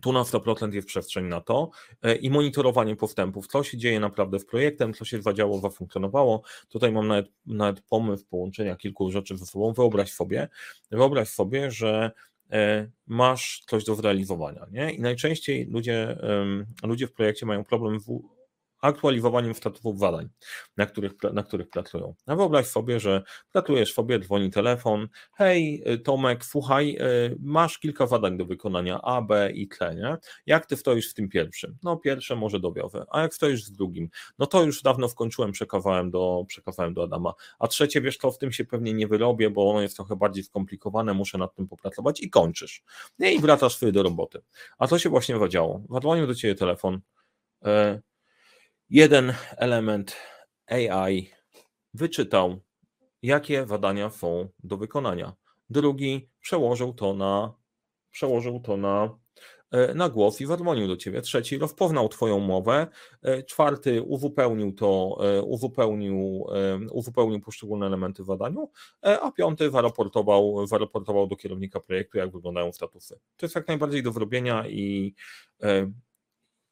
tu 0.02 0.12
na 0.12 0.22
100% 0.22 0.74
jest 0.74 0.88
przestrzeń 0.88 1.24
na 1.24 1.40
to 1.40 1.70
e, 2.02 2.14
i 2.14 2.30
monitorowanie 2.30 2.96
postępów, 2.96 3.46
co 3.46 3.62
się 3.62 3.78
dzieje 3.78 4.00
naprawdę 4.00 4.38
z 4.38 4.44
projektem, 4.44 4.94
co 4.94 5.04
się 5.04 5.22
zadziało, 5.22 5.58
zafunkcjonowało. 5.58 6.42
Tutaj 6.68 6.92
mam 6.92 7.08
nawet, 7.08 7.26
nawet 7.46 7.80
pomysł 7.80 8.26
połączenia 8.30 8.76
kilku 8.76 9.10
rzeczy 9.10 9.36
ze 9.36 9.46
sobą. 9.46 9.72
Wyobraź 9.72 10.12
sobie, 10.12 10.48
wyobraź 10.90 11.28
sobie, 11.28 11.70
że 11.70 12.10
e, 12.52 12.90
masz 13.06 13.62
coś 13.66 13.84
do 13.84 13.94
zrealizowania. 13.94 14.66
Nie? 14.70 14.92
I 14.92 15.00
najczęściej 15.00 15.66
ludzie, 15.66 16.18
ludzie 16.82 17.06
w 17.06 17.12
projekcie 17.12 17.46
mają 17.46 17.64
problem 17.64 18.00
w 18.00 18.39
aktualizowaniem 18.80 19.54
statusów 19.54 19.98
zadań, 19.98 20.28
na 20.76 20.86
których, 20.86 21.12
na 21.32 21.42
których 21.42 21.68
pracują. 21.68 22.14
A 22.26 22.36
wyobraź 22.36 22.66
sobie, 22.66 23.00
że 23.00 23.22
pracujesz 23.52 23.94
sobie, 23.94 24.18
dzwoni 24.18 24.50
telefon, 24.50 25.08
hej 25.34 25.82
y, 25.92 25.98
Tomek, 25.98 26.44
słuchaj, 26.44 26.96
y, 27.00 27.36
masz 27.40 27.78
kilka 27.78 28.06
zadań 28.06 28.36
do 28.36 28.44
wykonania 28.44 29.00
A, 29.02 29.22
B 29.22 29.50
i 29.52 29.68
C, 29.68 29.94
nie? 29.94 30.16
Jak 30.46 30.66
ty 30.66 30.76
stoisz 30.76 31.10
w 31.10 31.14
tym 31.14 31.28
pierwszym? 31.28 31.78
No 31.82 31.96
pierwsze 31.96 32.36
może 32.36 32.60
dobiowe, 32.60 33.04
a 33.10 33.20
jak 33.20 33.34
stoisz 33.34 33.64
z 33.64 33.72
drugim? 33.72 34.08
No 34.38 34.46
to 34.46 34.62
już 34.62 34.82
dawno 34.82 35.08
wkończyłem, 35.08 35.52
przekawałem 35.52 36.10
do, 36.10 36.44
przekawałem 36.48 36.94
do 36.94 37.02
Adama, 37.02 37.34
a 37.58 37.68
trzecie, 37.68 38.00
wiesz 38.00 38.16
co, 38.16 38.30
w 38.30 38.38
tym 38.38 38.52
się 38.52 38.64
pewnie 38.64 38.94
nie 38.94 39.08
wyrobię, 39.08 39.50
bo 39.50 39.70
ono 39.70 39.82
jest 39.82 39.96
trochę 39.96 40.16
bardziej 40.16 40.44
skomplikowane, 40.44 41.14
muszę 41.14 41.38
nad 41.38 41.54
tym 41.54 41.68
popracować 41.68 42.20
i 42.20 42.30
kończysz. 42.30 42.82
Nie? 43.18 43.34
I 43.34 43.40
wracasz 43.40 43.76
sobie 43.76 43.92
do 43.92 44.02
roboty. 44.02 44.42
A 44.78 44.86
to 44.86 44.98
się 44.98 45.08
właśnie 45.08 45.38
zadziało. 45.38 45.82
Zadzwonił 45.90 46.26
do 46.26 46.34
ciebie 46.34 46.54
telefon, 46.54 47.00
e, 47.64 48.00
jeden 48.90 49.32
element 49.56 50.16
AI 50.66 51.30
wyczytał, 51.94 52.60
jakie 53.22 53.66
zadania 53.66 54.10
są 54.10 54.48
do 54.64 54.76
wykonania. 54.76 55.32
Drugi 55.70 56.28
przełożył 56.40 56.92
to 56.92 57.14
na, 57.14 57.54
przełożył 58.10 58.60
to 58.60 58.76
na, 58.76 59.18
e, 59.70 59.94
na 59.94 60.08
głos 60.08 60.40
i 60.40 60.46
zadzwonił 60.46 60.88
do 60.88 60.96
ciebie. 60.96 61.22
Trzeci 61.22 61.58
rozpoznał 61.58 62.08
twoją 62.08 62.38
mowę. 62.40 62.86
E, 63.22 63.42
czwarty 63.42 64.02
uzupełnił 64.02 64.72
to, 64.72 65.18
e, 65.20 65.42
uzupełnił, 65.42 66.46
uzupełnił 66.92 67.40
poszczególne 67.40 67.86
elementy 67.86 68.22
w 68.22 68.26
zadaniu, 68.26 68.70
a 69.02 69.32
piąty 69.32 69.70
zaraportował, 69.70 70.66
zaraportował 70.66 71.26
do 71.26 71.36
kierownika 71.36 71.80
projektu, 71.80 72.18
jak 72.18 72.32
wyglądają 72.32 72.72
statusy. 72.72 73.20
To 73.36 73.46
jest 73.46 73.54
jak 73.54 73.68
najbardziej 73.68 74.02
do 74.02 74.12
zrobienia 74.12 74.68
i 74.68 75.14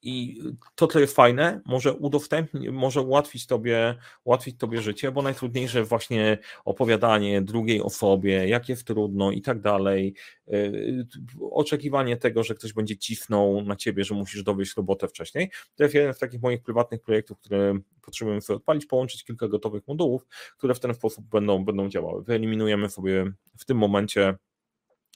i 0.01 0.41
to, 0.75 0.87
co 0.87 0.99
jest 0.99 1.15
fajne, 1.15 1.61
może 1.65 1.93
udostępnić, 1.93 2.69
może 2.69 3.01
ułatwić 3.01 3.47
tobie, 3.47 3.95
ułatwić 4.23 4.57
tobie 4.57 4.81
życie, 4.81 5.11
bo 5.11 5.21
najtrudniejsze 5.21 5.83
właśnie 5.83 6.37
opowiadanie 6.65 7.41
drugiej 7.41 7.81
osobie, 7.81 8.47
jak 8.47 8.69
jest 8.69 8.87
trudno 8.87 9.31
i 9.31 9.41
tak 9.41 9.61
dalej. 9.61 10.13
Y, 10.53 11.07
oczekiwanie 11.51 12.17
tego, 12.17 12.43
że 12.43 12.55
ktoś 12.55 12.73
będzie 12.73 12.97
cisnął 12.97 13.61
na 13.61 13.75
ciebie, 13.75 14.03
że 14.03 14.15
musisz 14.15 14.43
dowieść 14.43 14.75
robotę 14.77 15.07
wcześniej. 15.07 15.51
To 15.75 15.83
jest 15.83 15.95
jeden 15.95 16.13
z 16.13 16.19
takich 16.19 16.41
moich 16.41 16.63
prywatnych 16.63 17.01
projektów, 17.01 17.39
które 17.39 17.79
potrzebujemy 18.01 18.41
sobie 18.41 18.57
odpalić, 18.57 18.85
połączyć 18.85 19.23
kilka 19.23 19.47
gotowych 19.47 19.87
modułów, 19.87 20.27
które 20.57 20.75
w 20.75 20.79
ten 20.79 20.93
sposób 20.93 21.25
będą, 21.25 21.65
będą 21.65 21.89
działały. 21.89 22.23
Wyeliminujemy 22.23 22.89
sobie 22.89 23.31
w 23.57 23.65
tym 23.65 23.77
momencie 23.77 24.35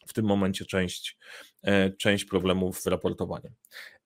w 0.07 0.13
tym 0.13 0.25
momencie 0.25 0.65
część, 0.65 1.17
e, 1.63 1.91
część 1.91 2.25
problemów 2.25 2.79
z 2.79 2.87
raportowaniem. 2.87 3.53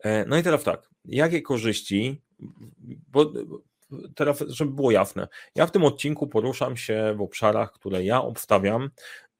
E, 0.03 0.25
no 0.25 0.37
i 0.37 0.43
teraz 0.43 0.63
tak, 0.63 0.89
jakie 1.05 1.41
korzyści, 1.41 2.21
bo 3.07 3.31
teraz, 4.15 4.43
żeby 4.47 4.71
było 4.71 4.91
jasne, 4.91 5.27
ja 5.55 5.65
w 5.65 5.71
tym 5.71 5.83
odcinku 5.83 6.27
poruszam 6.27 6.77
się 6.77 7.13
w 7.17 7.21
obszarach, 7.21 7.71
które 7.71 8.03
ja 8.03 8.21
obstawiam, 8.21 8.89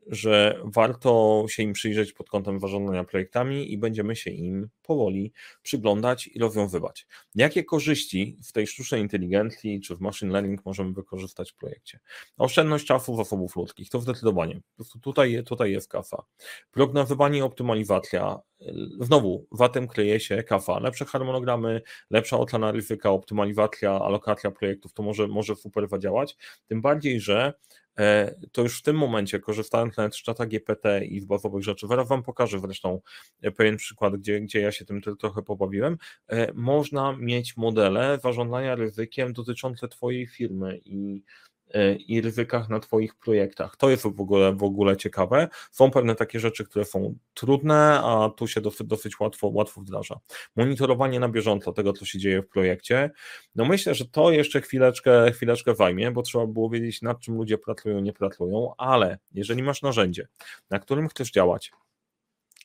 że 0.09 0.61
warto 0.63 1.45
się 1.49 1.63
im 1.63 1.73
przyjrzeć 1.73 2.13
pod 2.13 2.29
kątem 2.29 2.59
zarządzania 2.59 3.03
projektami 3.03 3.73
i 3.73 3.77
będziemy 3.77 4.15
się 4.15 4.31
im 4.31 4.69
powoli 4.83 5.33
przyglądać 5.61 6.27
i 6.27 6.39
rozwiązywać. 6.39 7.07
Jakie 7.35 7.63
korzyści 7.63 8.37
w 8.43 8.51
tej 8.51 8.67
sztucznej 8.67 9.01
inteligencji 9.01 9.81
czy 9.81 9.95
w 9.95 10.01
machine 10.01 10.31
learning 10.31 10.65
możemy 10.65 10.93
wykorzystać 10.93 11.51
w 11.51 11.55
projekcie? 11.55 11.99
Oszczędność 12.37 12.85
czasu 12.85 13.15
zasobów 13.15 13.55
ludzkich, 13.55 13.89
to 13.89 13.99
zdecydowanie. 13.99 14.61
Tutaj, 15.01 15.43
tutaj 15.43 15.71
jest 15.71 15.89
kafa. 15.89 16.23
Prognozowanie 16.71 17.39
i 17.39 17.41
optymalizacja. 17.41 18.39
Znowu, 18.99 19.47
watem 19.51 19.87
kryje 19.87 20.19
się 20.19 20.43
kafa. 20.43 20.79
Lepsze 20.79 21.05
harmonogramy, 21.05 21.81
lepsza 22.09 22.37
ocena 22.37 22.71
ryzyka, 22.71 23.11
optymalizacja, 23.11 23.91
alokacja 23.91 24.51
projektów, 24.51 24.93
to 24.93 25.03
może, 25.03 25.27
może 25.27 25.55
super 25.55 25.87
zadziałać. 25.89 26.37
Tym 26.67 26.81
bardziej, 26.81 27.19
że 27.19 27.53
to 28.51 28.61
już 28.61 28.79
w 28.79 28.81
tym 28.81 28.95
momencie, 28.95 29.39
korzystając 29.39 29.97
nawet 29.97 30.15
z 30.15 30.23
czata 30.23 30.45
GPT 30.45 31.05
i 31.05 31.19
z 31.19 31.25
bazowych 31.25 31.63
rzeczy, 31.63 31.87
zaraz 31.87 32.07
Wam 32.07 32.23
pokażę 32.23 32.59
zresztą 32.59 33.01
e, 33.41 33.51
pewien 33.51 33.77
przykład, 33.77 34.15
gdzie, 34.15 34.41
gdzie 34.41 34.59
ja 34.59 34.71
się 34.71 34.85
tym 34.85 35.01
trochę 35.01 35.41
pobawiłem, 35.41 35.97
e, 36.27 36.53
można 36.53 37.17
mieć 37.19 37.57
modele 37.57 38.19
zarządzania 38.23 38.75
ryzykiem 38.75 39.33
dotyczące 39.33 39.87
Twojej 39.87 40.27
firmy 40.27 40.79
i 40.85 41.23
E, 41.46 41.46
i 42.07 42.21
ryzykach 42.21 42.69
na 42.69 42.79
Twoich 42.79 43.15
projektach. 43.15 43.77
To 43.77 43.89
jest 43.89 44.03
w 44.03 44.21
ogóle, 44.21 44.55
w 44.55 44.63
ogóle 44.63 44.97
ciekawe. 44.97 45.47
Są 45.71 45.91
pewne 45.91 46.15
takie 46.15 46.39
rzeczy, 46.39 46.65
które 46.65 46.86
są 46.86 47.15
trudne, 47.33 48.00
a 48.03 48.29
tu 48.29 48.47
się 48.47 48.62
dosyć, 48.62 48.88
dosyć 48.88 49.19
łatwo, 49.19 49.47
łatwo 49.47 49.81
wdraża. 49.81 50.19
Monitorowanie 50.55 51.19
na 51.19 51.29
bieżąco 51.29 51.74
tego, 51.74 51.93
co 51.93 52.05
się 52.05 52.19
dzieje 52.19 52.41
w 52.41 52.47
projekcie. 52.47 53.12
No 53.55 53.65
myślę, 53.65 53.95
że 53.95 54.05
to 54.05 54.31
jeszcze 54.31 54.62
chwileczkę, 54.62 55.31
chwileczkę 55.31 55.75
zajmie, 55.75 56.12
bo 56.12 56.21
trzeba 56.21 56.47
było 56.47 56.69
wiedzieć, 56.69 57.01
nad 57.01 57.19
czym 57.19 57.36
ludzie 57.36 57.57
pracują, 57.57 58.00
nie 58.00 58.13
pracują, 58.13 58.74
ale 58.77 59.17
jeżeli 59.33 59.63
masz 59.63 59.81
narzędzie, 59.81 60.27
na 60.69 60.79
którym 60.79 61.07
chcesz 61.07 61.31
działać, 61.31 61.71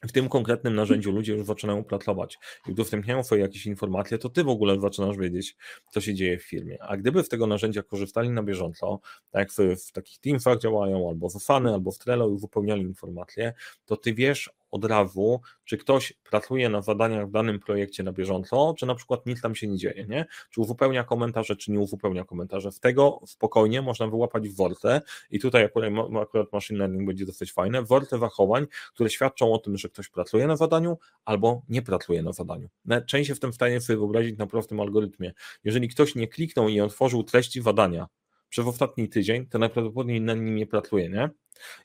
w 0.02 0.12
tym 0.12 0.28
konkretnym 0.28 0.74
narzędziu 0.74 1.12
ludzie 1.12 1.32
już 1.32 1.46
zaczynają 1.46 1.84
pracować 1.84 2.38
i 2.68 2.72
udostępniają 2.72 3.22
swoje 3.22 3.42
jakieś 3.42 3.66
informacje, 3.66 4.18
to 4.18 4.28
ty 4.28 4.44
w 4.44 4.48
ogóle 4.48 4.80
zaczynasz 4.80 5.16
wiedzieć, 5.16 5.56
co 5.90 6.00
się 6.00 6.14
dzieje 6.14 6.38
w 6.38 6.42
firmie. 6.42 6.82
A 6.82 6.96
gdyby 6.96 7.22
z 7.22 7.28
tego 7.28 7.46
narzędzia 7.46 7.82
korzystali 7.82 8.30
na 8.30 8.42
bieżąco, 8.42 9.00
tak 9.30 9.40
jak 9.40 9.52
w, 9.52 9.88
w 9.88 9.92
takich 9.92 10.18
Teamsach 10.18 10.58
działają, 10.58 11.08
albo 11.08 11.28
w 11.28 11.44
Fany, 11.44 11.72
albo 11.72 11.92
w 11.92 11.98
Trello 11.98 12.28
i 12.28 12.32
uzupełniali 12.32 12.82
informacje, 12.82 13.52
to 13.84 13.96
ty 13.96 14.14
wiesz 14.14 14.50
od 14.72 14.84
razu, 14.84 15.40
czy 15.64 15.78
ktoś 15.78 16.12
pracuje 16.30 16.68
na 16.68 16.82
zadaniach 16.82 17.28
w 17.28 17.30
danym 17.30 17.60
projekcie 17.60 18.02
na 18.02 18.12
bieżąco, 18.12 18.74
czy 18.78 18.86
na 18.86 18.94
przykład 18.94 19.26
nic 19.26 19.40
tam 19.40 19.54
się 19.54 19.68
nie 19.68 19.76
dzieje, 19.76 20.06
nie? 20.08 20.26
Czy 20.50 20.60
uzupełnia 20.60 21.04
komentarze, 21.04 21.56
czy 21.56 21.72
nie 21.72 21.80
uzupełnia 21.80 22.24
komentarze. 22.24 22.72
Z 22.72 22.80
tego 22.80 23.20
spokojnie 23.26 23.82
można 23.82 24.06
wyłapać 24.06 24.48
wortę 24.48 25.00
i 25.30 25.40
tutaj 25.40 25.64
akurat, 25.64 25.92
akurat 26.22 26.52
machine 26.52 26.78
learning 26.78 27.06
będzie 27.06 27.26
dosyć 27.26 27.52
fajne, 27.52 27.82
wortę 27.82 28.18
zachowań, 28.18 28.66
które 28.94 29.10
świadczą 29.10 29.52
o 29.52 29.58
tym, 29.58 29.76
że 29.76 29.88
ktoś 29.88 30.08
pracuje 30.08 30.46
na 30.46 30.56
zadaniu 30.56 30.98
albo 31.24 31.62
nie 31.68 31.82
pracuje 31.82 32.22
na 32.22 32.32
zadaniu. 32.32 32.68
Część 33.06 33.28
się 33.28 33.34
w 33.34 33.40
tym 33.40 33.52
w 33.52 33.54
stanie 33.54 33.80
sobie 33.80 33.96
wyobrazić 33.96 34.38
na 34.38 34.46
prostym 34.46 34.80
algorytmie. 34.80 35.32
Jeżeli 35.64 35.88
ktoś 35.88 36.14
nie 36.14 36.28
kliknął 36.28 36.68
i 36.68 36.80
otworzył 36.80 37.22
treści 37.22 37.62
zadania 37.62 38.06
przez 38.48 38.66
ostatni 38.66 39.08
tydzień, 39.08 39.46
to 39.46 39.58
najprawdopodobniej 39.58 40.20
na 40.20 40.34
nim 40.34 40.56
nie 40.56 40.66
pracuje, 40.66 41.08
nie? 41.08 41.30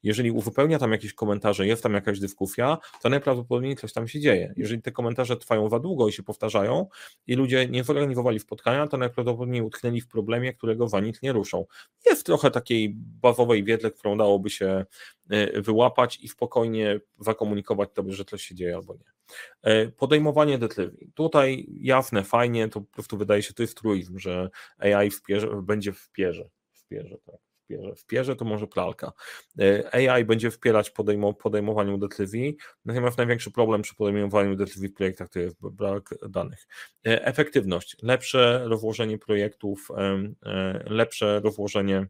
Jeżeli 0.03 0.31
uzupełnia 0.31 0.79
tam 0.79 0.91
jakieś 0.91 1.13
komentarze, 1.13 1.67
jest 1.67 1.83
tam 1.83 1.93
jakaś 1.93 2.19
dyskusja, 2.19 2.77
to 3.01 3.09
najprawdopodobniej 3.09 3.75
coś 3.75 3.93
tam 3.93 4.07
się 4.07 4.19
dzieje. 4.19 4.53
Jeżeli 4.57 4.81
te 4.81 4.91
komentarze 4.91 5.37
trwają 5.37 5.69
za 5.69 5.79
długo 5.79 6.07
i 6.07 6.11
się 6.11 6.23
powtarzają 6.23 6.87
i 7.27 7.35
ludzie 7.35 7.67
nie 7.67 7.83
zorganizowali 7.83 8.39
spotkania, 8.39 8.87
to 8.87 8.97
najprawdopodobniej 8.97 9.61
utknęli 9.61 10.01
w 10.01 10.07
problemie, 10.07 10.53
którego 10.53 10.87
za 10.87 10.99
nic 10.99 11.21
nie 11.21 11.31
ruszą. 11.31 11.65
Jest 12.05 12.25
trochę 12.25 12.51
takiej 12.51 12.93
bazowej 12.95 13.63
wiedzy, 13.63 13.91
którą 13.91 14.17
dałoby 14.17 14.49
się 14.49 14.85
e, 15.29 15.61
wyłapać 15.61 16.19
i 16.21 16.27
spokojnie 16.27 16.99
zakomunikować 17.19 17.89
tobie, 17.93 18.13
że 18.13 18.25
coś 18.25 18.43
się 18.43 18.55
dzieje 18.55 18.75
albo 18.75 18.93
nie. 18.93 19.17
E, 19.61 19.87
podejmowanie 19.87 20.57
decyzji. 20.57 21.11
Tutaj 21.13 21.67
jasne, 21.81 22.23
fajnie, 22.23 22.69
to 22.69 22.81
po 22.81 22.93
prostu 22.93 23.17
wydaje 23.17 23.43
się, 23.43 23.53
to 23.53 23.63
jest 23.63 23.77
truizm, 23.77 24.19
że 24.19 24.49
AI 24.77 25.11
w 25.11 25.21
pierze, 25.21 25.61
będzie 25.63 25.93
w 25.93 26.09
pierze. 26.11 26.49
W 26.71 26.87
pierze 26.87 27.17
tak 27.25 27.46
wpierze. 27.97 28.35
To 28.35 28.45
może 28.45 28.67
pralka. 28.67 29.11
E, 29.59 29.95
AI 29.95 30.25
będzie 30.25 30.51
wspierać 30.51 30.89
podejmo, 30.89 31.33
podejmowaniu 31.33 31.97
decyzji, 31.97 32.57
natomiast 32.85 33.17
największy 33.17 33.51
problem 33.51 33.81
przy 33.81 33.95
podejmowaniu 33.95 34.55
decyzji 34.55 34.89
w 34.89 34.93
projektach 34.93 35.29
to 35.29 35.39
jest 35.39 35.55
brak 35.61 36.15
danych. 36.29 36.67
E, 37.07 37.25
efektywność, 37.25 37.97
lepsze 38.01 38.63
rozłożenie 38.65 39.17
projektów, 39.17 39.87
e, 40.45 40.83
lepsze 40.89 41.39
rozłożenie 41.39 42.07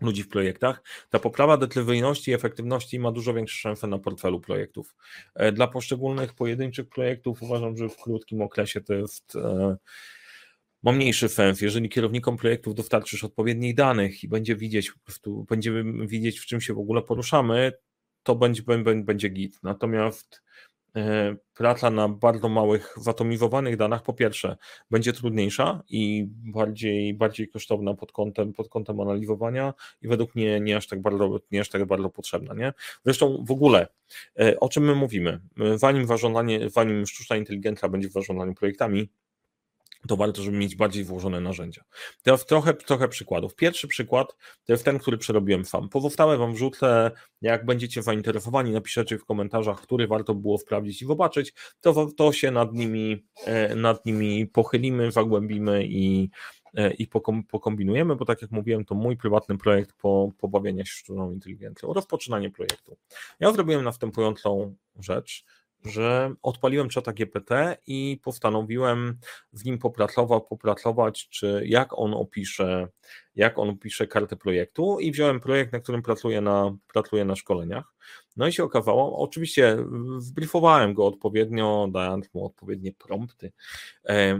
ludzi 0.00 0.22
w 0.22 0.28
projektach, 0.28 0.82
ta 1.10 1.18
poprawa 1.18 1.56
decyzyjności 1.56 2.30
i 2.30 2.34
efektywności 2.34 2.98
ma 2.98 3.12
dużo 3.12 3.34
większe 3.34 3.56
szanse 3.56 3.86
na 3.86 3.98
portfelu 3.98 4.40
projektów. 4.40 4.94
Dla 5.52 5.66
poszczególnych 5.66 6.34
pojedynczych 6.34 6.88
projektów 6.88 7.42
uważam, 7.42 7.76
że 7.76 7.88
w 7.88 7.96
krótkim 7.96 8.42
okresie 8.42 8.80
to 8.80 8.94
jest 8.94 9.36
ma 10.82 10.92
mniejszy 10.92 11.28
sens. 11.28 11.60
Jeżeli 11.60 11.88
kierownikom 11.88 12.36
projektów 12.36 12.74
dostarczysz 12.74 13.24
odpowiednich 13.24 13.74
danych 13.74 14.24
i 14.24 14.28
będzie 14.28 14.56
widzieć, 14.56 14.90
po 14.90 14.98
prostu 15.04 15.44
będziemy 15.48 16.06
widzieć, 16.06 16.40
w 16.40 16.46
czym 16.46 16.60
się 16.60 16.74
w 16.74 16.78
ogóle 16.78 17.02
poruszamy, 17.02 17.72
to 18.22 18.36
będzie, 18.36 18.62
będzie, 19.04 19.28
git. 19.28 19.58
Natomiast 19.62 20.42
e, 20.96 21.36
praca 21.54 21.90
na 21.90 22.08
bardzo 22.08 22.48
małych, 22.48 22.94
zatomizowanych 22.96 23.76
danych, 23.76 24.02
po 24.02 24.12
pierwsze, 24.14 24.56
będzie 24.90 25.12
trudniejsza 25.12 25.82
i 25.88 26.26
bardziej, 26.28 27.14
bardziej 27.14 27.48
kosztowna 27.48 27.94
pod 27.94 28.12
kątem, 28.12 28.52
pod 28.52 28.68
kątem 28.68 29.00
analizowania 29.00 29.74
i 30.02 30.08
według 30.08 30.34
mnie 30.34 30.60
nie 30.60 30.76
aż 30.76 30.86
tak 30.86 31.02
bardzo, 31.02 31.40
nie 31.50 31.60
aż 31.60 31.68
tak 31.68 31.86
bardzo 31.86 32.10
potrzebna. 32.10 32.54
Nie? 32.54 32.72
Zresztą 33.04 33.44
w 33.44 33.50
ogóle, 33.50 33.88
e, 34.40 34.60
o 34.60 34.68
czym 34.68 34.84
my 34.84 34.94
mówimy? 34.94 35.40
Zanim, 35.74 36.06
zarządzanie, 36.06 36.70
zanim 36.70 37.06
sztuczna 37.06 37.36
inteligencja 37.36 37.88
będzie 37.88 38.08
zarządzaniu 38.08 38.54
projektami, 38.54 39.10
to 40.08 40.16
warto, 40.16 40.42
żeby 40.42 40.58
mieć 40.58 40.76
bardziej 40.76 41.04
włożone 41.04 41.40
narzędzia. 41.40 41.84
Teraz 42.22 42.46
trochę, 42.46 42.74
trochę 42.74 43.08
przykładów. 43.08 43.54
Pierwszy 43.54 43.88
przykład 43.88 44.36
to 44.64 44.72
jest 44.72 44.84
ten, 44.84 44.98
który 44.98 45.18
przerobiłem 45.18 45.64
sam. 45.64 45.88
Pozostałe 45.88 46.38
Wam 46.38 46.54
wrzucę, 46.54 47.10
jak 47.40 47.66
będziecie 47.66 48.02
zainteresowani, 48.02 48.70
napiszecie 48.70 49.18
w 49.18 49.24
komentarzach, 49.24 49.80
który 49.80 50.06
warto 50.06 50.34
było 50.34 50.58
sprawdzić 50.58 51.02
i 51.02 51.06
zobaczyć, 51.06 51.52
to, 51.80 52.06
to 52.16 52.32
się 52.32 52.50
nad 52.50 52.72
nimi, 52.72 53.24
e, 53.44 53.74
nad 53.74 54.06
nimi 54.06 54.46
pochylimy, 54.46 55.12
zagłębimy 55.12 55.86
i, 55.86 56.30
e, 56.74 56.90
i 56.92 57.06
pokombinujemy, 57.50 58.16
bo 58.16 58.24
tak 58.24 58.42
jak 58.42 58.50
mówiłem, 58.50 58.84
to 58.84 58.94
mój 58.94 59.16
prywatny 59.16 59.58
projekt 59.58 59.92
po 59.92 60.32
pobawienia 60.38 60.84
się 60.84 60.92
sztuczną 60.92 61.32
inteligencją, 61.32 61.92
rozpoczynanie 61.92 62.50
projektu. 62.50 62.96
Ja 63.40 63.52
zrobiłem 63.52 63.84
następującą 63.84 64.74
rzecz 64.98 65.44
że 65.84 66.34
odpaliłem 66.42 66.88
czata 66.88 67.12
GPT 67.12 67.76
i 67.86 68.20
postanowiłem 68.22 69.18
w 69.52 69.64
nim 69.64 69.78
popracować, 69.78 70.42
popracować, 70.48 71.28
czy 71.28 71.62
jak 71.66 71.98
on 71.98 72.14
opisze, 72.14 72.88
jak 73.34 73.58
on 73.58 73.68
opisze 73.68 74.06
kartę 74.06 74.36
projektu 74.36 75.00
i 75.00 75.12
wziąłem 75.12 75.40
projekt, 75.40 75.72
na 75.72 75.80
którym 75.80 76.02
pracuję 76.02 76.40
na, 76.40 76.76
pracuję 76.92 77.24
na 77.24 77.36
szkoleniach. 77.36 77.94
No 78.36 78.46
i 78.46 78.52
się 78.52 78.64
okazało, 78.64 79.18
oczywiście 79.18 79.76
wbriefowałem 80.18 80.94
go 80.94 81.06
odpowiednio, 81.06 81.88
dając 81.92 82.34
mu 82.34 82.46
odpowiednie 82.46 82.92
prompty, 82.92 83.52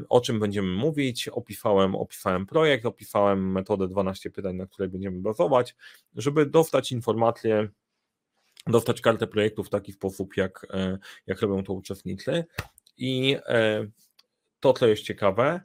o 0.09 0.21
czym 0.21 0.41
będziemy 0.41 0.69
mówić, 0.69 1.29
opisałem, 1.29 1.95
opisałem 1.95 2.47
projekt, 2.47 2.87
opisałem 2.87 3.53
metodę 3.53 3.89
12 3.89 4.31
pytań, 4.31 4.57
na 4.57 4.67
której 4.67 4.89
będziemy 4.89 5.21
bazować, 5.21 5.77
żeby 6.15 6.47
dostać 6.47 6.93
informacje, 6.93 7.69
dostać 8.67 9.01
kartę 9.01 9.27
projektu 9.27 9.65
w 9.65 9.71
taki 9.71 9.93
sposób, 9.93 10.37
jak, 10.37 10.67
e, 10.71 10.99
jak 11.27 11.41
robią 11.41 11.65
to 11.65 11.73
uczestnicy. 11.73 12.45
I 12.97 13.37
e, 13.47 13.87
to, 14.61 14.73
co 14.73 14.87
jest 14.87 15.03
ciekawe, 15.03 15.61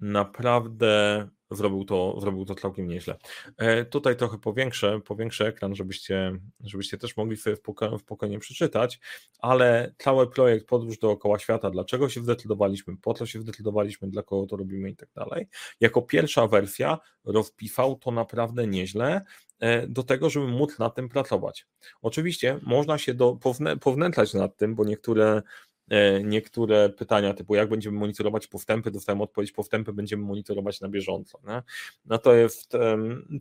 naprawdę 0.00 1.28
zrobił 1.50 1.84
to, 1.84 2.20
zrobił 2.20 2.44
to 2.44 2.54
całkiem 2.54 2.88
nieźle. 2.88 3.16
E, 3.56 3.84
tutaj 3.84 4.16
trochę 4.16 4.38
powiększę, 4.38 5.00
powiększę 5.00 5.46
ekran, 5.46 5.74
żebyście, 5.74 6.38
żebyście 6.60 6.98
też 6.98 7.16
mogli 7.16 7.36
sobie 7.36 7.56
spokojnie 7.98 8.38
przeczytać, 8.38 9.00
ale 9.38 9.94
cały 9.98 10.30
projekt 10.30 10.66
Podróż 10.66 10.98
dookoła 10.98 11.38
świata, 11.38 11.70
dlaczego 11.70 12.08
się 12.08 12.22
zdecydowaliśmy, 12.22 12.96
po 12.96 13.14
co 13.14 13.26
się 13.26 13.40
zdecydowaliśmy, 13.40 14.08
dla 14.08 14.22
kogo 14.22 14.46
to 14.46 14.56
robimy 14.56 14.90
i 14.90 14.96
tak 14.96 15.08
dalej. 15.14 15.48
Jako 15.80 16.02
pierwsza 16.02 16.46
wersja 16.46 16.98
rozpisał 17.24 17.98
to 17.98 18.10
naprawdę 18.10 18.66
nieźle 18.66 19.22
e, 19.60 19.86
do 19.86 20.02
tego, 20.02 20.30
żeby 20.30 20.46
móc 20.46 20.78
nad 20.78 20.94
tym 20.94 21.08
pracować. 21.08 21.66
Oczywiście 22.02 22.60
można 22.62 22.98
się 22.98 23.14
do, 23.14 23.38
pownętrać 23.80 24.34
nad 24.34 24.56
tym, 24.56 24.74
bo 24.74 24.84
niektóre 24.84 25.42
niektóre 26.24 26.88
pytania 26.88 27.34
typu 27.34 27.54
jak 27.54 27.68
będziemy 27.68 27.98
monitorować 27.98 28.46
postępy, 28.46 28.90
dostałem 28.90 29.20
odpowiedź 29.20 29.52
postępy 29.52 29.92
będziemy 29.92 30.22
monitorować 30.22 30.80
na 30.80 30.88
bieżąco. 30.88 31.38
Nie? 31.46 31.62
No 32.04 32.18
to 32.18 32.34
jest 32.34 32.72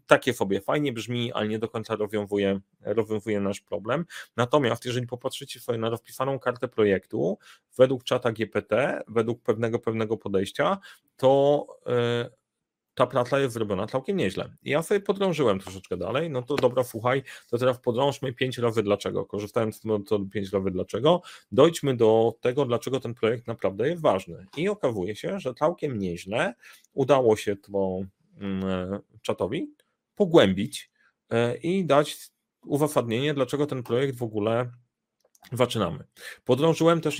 takie 0.08 0.34
sobie 0.34 0.62
fajnie 0.62 0.94
brzmi, 0.94 1.34
ale 1.34 1.48
nie 1.48 1.60
do 1.60 1.70
końca 1.70 1.96
rozwiązuje, 1.96 2.60
rozwiązuje 2.82 3.40
nasz 3.40 3.62
problem. 3.62 4.06
Natomiast 4.36 4.86
jeżeli 4.86 5.08
popatrzycie 5.08 5.60
sobie 5.60 5.78
na 5.78 5.90
rozpisaną 5.90 6.40
kartę 6.40 6.68
projektu 6.68 7.38
według 7.78 8.04
czata 8.04 8.32
GPT, 8.32 9.02
według 9.08 9.42
pewnego 9.42 9.80
pewnego 9.80 10.18
podejścia, 10.18 10.78
to 11.18 11.68
e, 11.88 12.43
ta 12.96 13.08
praca 13.08 13.40
jest 13.40 13.54
zrobiona 13.54 13.88
całkiem 13.88 14.18
nieźle. 14.18 14.56
I 14.64 14.70
ja 14.70 14.84
sobie 14.84 15.00
podrążyłem 15.00 15.60
troszeczkę 15.60 15.98
dalej, 15.98 16.30
no 16.30 16.42
to 16.42 16.56
dobra, 16.56 16.84
słuchaj, 16.84 17.24
to 17.50 17.58
teraz 17.58 17.80
podrążmy 17.80 18.34
pięć 18.34 18.58
razy 18.58 18.84
dlaczego. 18.84 19.26
Korzystając 19.26 19.82
z 19.82 19.86
metodu 19.86 20.30
pięć 20.30 20.52
razy 20.52 20.72
dlaczego, 20.72 21.22
dojdźmy 21.52 21.98
do 21.98 22.34
tego, 22.42 22.66
dlaczego 22.66 23.00
ten 23.00 23.14
projekt 23.14 23.48
naprawdę 23.48 23.90
jest 23.90 24.02
ważny. 24.02 24.46
I 24.58 24.70
okazuje 24.70 25.16
się, 25.16 25.40
że 25.40 25.54
całkiem 25.54 26.00
nieźle 26.00 26.54
udało 26.94 27.36
się 27.36 27.56
to 27.56 28.00
mm, 28.40 29.00
czatowi 29.22 29.74
pogłębić 30.16 30.92
e, 31.30 31.58
i 31.58 31.86
dać 31.86 32.18
uzasadnienie, 32.66 33.34
dlaczego 33.34 33.66
ten 33.66 33.84
projekt 33.84 34.18
w 34.18 34.24
ogóle 34.24 34.72
Zaczynamy. 35.52 36.04
Podrążyłem 36.46 37.02
też 37.02 37.20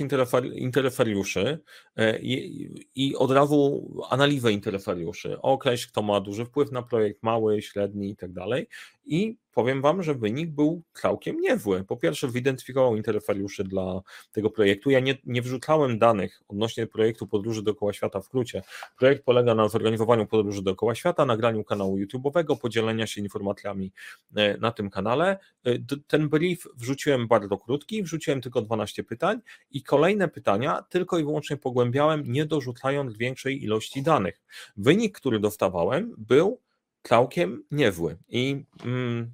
interferiuszy 0.54 1.58
e, 1.96 2.18
i, 2.18 2.68
i 2.94 3.16
od 3.16 3.30
razu 3.30 3.90
analizę 4.10 4.52
interferiuszy. 4.52 5.40
Określ, 5.42 5.88
kto 5.88 6.02
ma 6.02 6.20
duży 6.20 6.44
wpływ 6.44 6.72
na 6.72 6.82
projekt, 6.82 7.22
mały, 7.22 7.62
średni 7.62 8.10
i 8.10 8.16
tak 8.16 8.32
dalej. 8.32 8.68
I 9.04 9.36
powiem 9.54 9.82
Wam, 9.82 10.02
że 10.02 10.14
wynik 10.14 10.50
był 10.50 10.82
całkiem 10.94 11.40
niezły. 11.40 11.84
Po 11.84 11.96
pierwsze, 11.96 12.30
zidentyfikował 12.30 12.96
interesariuszy 12.96 13.64
dla 13.64 14.00
tego 14.32 14.50
projektu. 14.50 14.90
Ja 14.90 15.00
nie, 15.00 15.18
nie 15.24 15.42
wrzucałem 15.42 15.98
danych 15.98 16.42
odnośnie 16.48 16.86
projektu 16.86 17.26
Podróży 17.26 17.62
dookoła 17.62 17.92
świata 17.92 18.20
w 18.20 18.24
skrócie. 18.24 18.62
Projekt 18.98 19.24
polega 19.24 19.54
na 19.54 19.68
zorganizowaniu 19.68 20.26
podróży 20.26 20.62
dookoła 20.62 20.94
świata, 20.94 21.26
nagraniu 21.26 21.64
kanału 21.64 21.98
YouTube'owego, 21.98 22.58
podzielenia 22.58 23.06
się 23.06 23.20
informacjami 23.20 23.92
e, 24.36 24.58
na 24.58 24.72
tym 24.72 24.90
kanale. 24.90 25.38
E, 25.64 25.70
ten 26.06 26.28
brief 26.28 26.66
wrzuciłem 26.76 27.28
bardzo 27.28 27.58
krótki, 27.58 28.02
wrzuciłem 28.02 28.40
tylko 28.40 28.62
12 28.62 29.04
pytań 29.04 29.40
i 29.70 29.82
kolejne 29.82 30.28
pytania 30.28 30.82
tylko 30.88 31.18
i 31.18 31.24
wyłącznie 31.24 31.56
pogłębiałem, 31.56 32.22
nie 32.26 32.46
dorzucając 32.46 33.16
większej 33.16 33.64
ilości 33.64 34.02
danych. 34.02 34.42
Wynik, 34.76 35.18
który 35.18 35.40
dostawałem, 35.40 36.14
był 36.18 36.60
całkiem 37.02 37.64
niezły. 37.70 38.16
I 38.28 38.64
mm, 38.84 39.32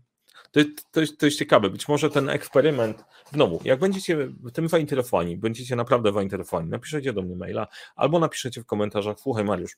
to, 0.50 0.60
to, 0.90 1.00
to 1.18 1.26
jest 1.26 1.38
ciekawe. 1.38 1.70
Być 1.70 1.88
może 1.88 2.10
ten 2.10 2.28
eksperyment, 2.28 3.04
znowu, 3.32 3.60
jak 3.64 3.80
będziecie 3.80 4.28
tym 4.52 4.68
zainteresowani, 4.68 5.36
będziecie 5.36 5.76
naprawdę 5.76 6.12
zainteresowani, 6.12 6.70
napiszecie 6.70 7.12
do 7.12 7.22
mnie 7.22 7.36
maila 7.36 7.66
albo 7.96 8.18
napiszecie 8.18 8.62
w 8.62 8.66
komentarzach, 8.66 9.20
słuchaj 9.20 9.44
Mariusz, 9.44 9.76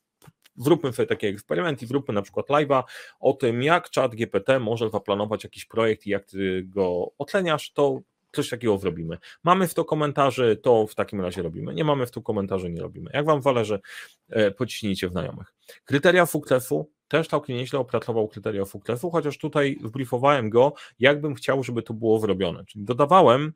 zróbmy 0.57 0.93
sobie 0.93 1.07
taki 1.07 1.27
eksperyment 1.27 1.83
i 1.83 1.87
zróbmy 1.87 2.15
na 2.15 2.23
przykład 2.23 2.47
live'a 2.47 2.83
o 3.21 3.33
tym, 3.33 3.63
jak 3.63 3.91
czat 3.91 4.15
GPT 4.15 4.59
może 4.59 4.91
zaplanować 4.91 5.45
jakiś 5.45 5.65
projekt 5.65 6.07
i 6.07 6.11
jak 6.11 6.25
ty 6.25 6.63
go 6.67 7.13
oceniasz, 7.19 7.73
to 7.73 8.01
coś 8.33 8.49
takiego 8.49 8.79
zrobimy. 8.79 9.19
Mamy 9.45 9.69
w 9.69 9.75
to 9.75 9.85
komentarzy, 9.85 10.57
to 10.63 10.87
w 10.87 10.95
takim 10.95 11.21
razie 11.21 11.43
robimy. 11.43 11.75
Nie 11.75 11.85
mamy 11.85 12.07
w 12.07 12.11
to 12.11 12.23
komentarzy, 12.23 12.71
nie 12.71 12.83
robimy. 12.83 13.11
Jak 13.15 13.27
Wam 13.27 13.43
zależy, 13.43 13.81
e, 14.29 14.51
pociśnijcie 14.51 15.09
w 15.09 15.11
znajomych. 15.11 15.55
Kryteria 15.85 16.27
Fuklefu, 16.27 16.91
też 17.13 17.29
całkiem 17.29 17.57
nieźle 17.57 17.79
opracował 17.79 18.29
kryteria 18.29 18.65
Fuklefu, 18.65 19.11
chociaż 19.11 19.39
tutaj 19.39 19.79
wbriefowałem 19.83 20.51
go, 20.51 20.73
jakbym 20.99 21.35
chciał, 21.35 21.65
żeby 21.65 21.83
to 21.83 21.95
było 21.95 22.19
zrobione. 22.19 22.65
Czyli 22.65 22.85
dodawałem 22.85 23.53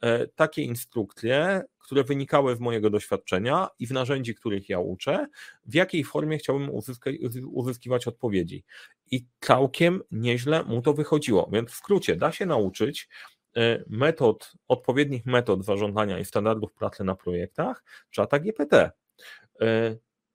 e, 0.00 0.26
takie 0.26 0.62
instrukcje, 0.62 1.62
które 1.78 2.04
wynikały 2.04 2.56
z 2.56 2.60
mojego 2.60 2.90
doświadczenia 2.90 3.68
i 3.78 3.86
w 3.86 3.90
narzędzi, 3.90 4.34
których 4.34 4.68
ja 4.68 4.78
uczę, 4.78 5.26
w 5.66 5.74
jakiej 5.74 6.04
formie 6.04 6.38
chciałbym 6.38 6.70
uzyska, 6.70 7.10
uzyskiwać 7.52 8.06
odpowiedzi. 8.06 8.64
I 9.10 9.26
całkiem 9.40 10.02
nieźle 10.10 10.64
mu 10.64 10.82
to 10.82 10.94
wychodziło. 10.94 11.50
Więc 11.52 11.70
w 11.70 11.74
skrócie, 11.74 12.16
da 12.16 12.32
się 12.32 12.46
nauczyć 12.46 13.08
e, 13.56 13.84
metod, 13.86 14.52
odpowiednich 14.68 15.26
metod 15.26 15.64
zarządzania 15.64 16.18
i 16.18 16.24
standardów 16.24 16.72
pracy 16.72 17.04
na 17.04 17.14
projektach 17.14 17.84
czata 18.10 18.38
GPT. 18.38 18.90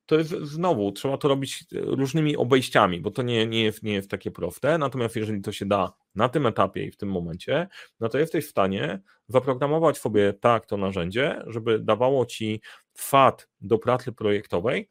E, 0.06 0.08
to 0.08 0.16
jest 0.16 0.32
znowu, 0.32 0.92
trzeba 0.92 1.18
to 1.18 1.28
robić 1.28 1.66
różnymi 1.72 2.38
obejściami, 2.38 3.02
bo 3.02 3.12
to 3.12 3.22
nie, 3.22 3.48
nie, 3.48 3.64
jest, 3.64 3.84
nie 3.84 3.94
jest 3.94 4.12
takie 4.12 4.32
proste. 4.32 4.78
Natomiast 4.78 5.16
jeżeli 5.16 5.42
to 5.42 5.52
się 5.52 5.66
da 5.66 5.94
na 6.16 6.30
tym 6.30 6.46
etapie 6.46 6.86
i 6.86 6.92
w 6.92 6.98
tym 6.98 7.10
momencie, 7.10 7.68
no 8.00 8.10
to 8.10 8.18
jesteś 8.18 8.46
w 8.46 8.50
stanie 8.50 9.02
zaprogramować 9.28 9.98
sobie 9.98 10.34
tak 10.34 10.66
to 10.66 10.78
narzędzie, 10.78 11.44
żeby 11.48 11.80
dawało 11.80 12.26
ci 12.26 12.62
FAT 12.94 13.50
do 13.62 13.78
pracy 13.78 14.12
projektowej, 14.12 14.90